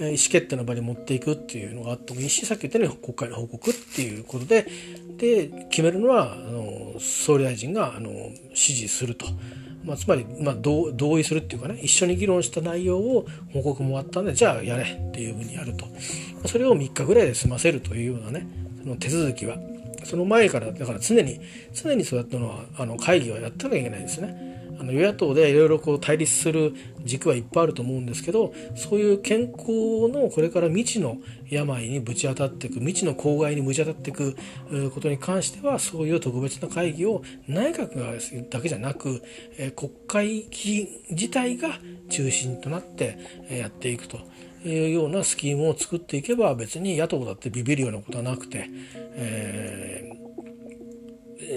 [0.00, 4.66] 意思決定の場に持っていくっていうのがあってもいいしさっき言ったように国会の報告っていうことで
[5.16, 9.26] で決めるのはあの総理大臣があの指示すると。
[9.84, 15.86] まあ、つまり、まあ、同意するっていうかね一緒に議論した内容を報告もあったんでじゃあやれっていうふうにやると
[16.46, 18.46] それを3日ぐらいで済ませるというようなね
[18.82, 19.56] その手続きは
[20.04, 21.40] その前からだから常に
[21.72, 24.48] 常にそうやったのはあの会議はやったらいけないですね。
[24.80, 26.74] あの与野党でいろいろこう対立する
[27.04, 31.18] 軸はいっぱいあると思うんですけどそういう健康のこれから未知の
[31.48, 34.36] 病にぶち当たっていく未知の公害にぶち当たっていく
[34.94, 38.12] ことに関してはそういう特別な会議を内閣が
[38.50, 39.22] だけじゃなく
[39.56, 41.70] え国会議自体が
[42.08, 43.18] 中心となって
[43.50, 44.18] やっていくと。
[44.64, 48.68] いうようなスキームを作っていけば別に野党だってビビるようなことはなくて、
[49.14, 50.27] えー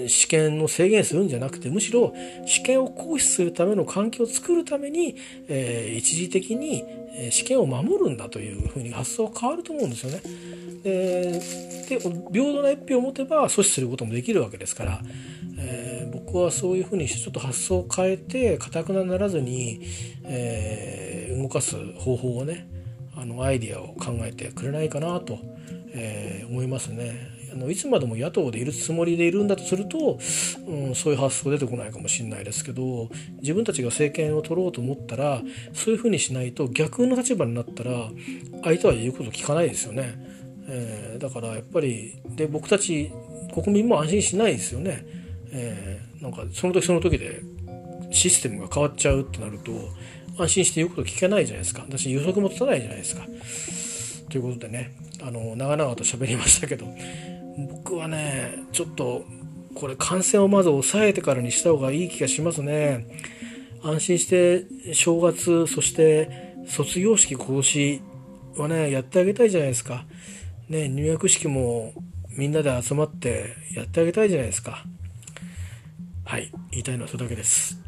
[0.08, 2.14] 試験の制限するんじゃなくてむしろ
[2.46, 5.16] 試験を行使するための環境を作るために、
[5.48, 6.84] えー、一時的に
[7.30, 10.22] 試験を守るんだというふうに発想が変わると思うんですよね。
[10.82, 11.40] で
[11.88, 15.00] で平等な一票を持てば阻止することもできるわけですから、
[15.58, 19.80] えー、僕はそういうふうにしてちょっと発想を変えてかたくなならずに、
[20.24, 22.66] えー、動かす方法をね
[23.14, 25.38] あのアイディアを考えてくれないかなと
[25.94, 30.18] えー、思いますねあのいつまでも野党でいるつもりでいるんだとすると、
[30.66, 35.42] うん、そういう発想出てこないかもしれないですけど自分たちが政権を取ろうと思ったら
[35.72, 38.10] そういうふうにしないと逆の立場になったら
[38.64, 40.14] 相手は言うこと聞かないですよね、
[40.68, 43.12] えー、だからやっぱりで僕たち
[43.52, 45.04] 国民も安心しないですよね、
[45.52, 47.42] えー、なんかその時その時で
[48.10, 49.72] システムが変わっちゃうってなると
[50.38, 51.82] 安心して言うこと聞けないじゃないですか。
[51.82, 53.26] 私予測も立たないじゃないですか。
[54.30, 56.86] ということでねあの長々と喋りましたけど。
[57.56, 59.24] 僕はねちょっと
[59.74, 63.06] これ感染をまず抑えてからにした方がいい気がしますね。
[63.82, 68.02] 安心して正月そして卒業式今年
[68.56, 70.04] はねやってあげたいじゃないですか。
[70.68, 71.92] ね入学式も
[72.36, 74.84] みんなで集まってやってあげたいじゃないですか。
[76.24, 77.81] はい言いたいのはそれだけです。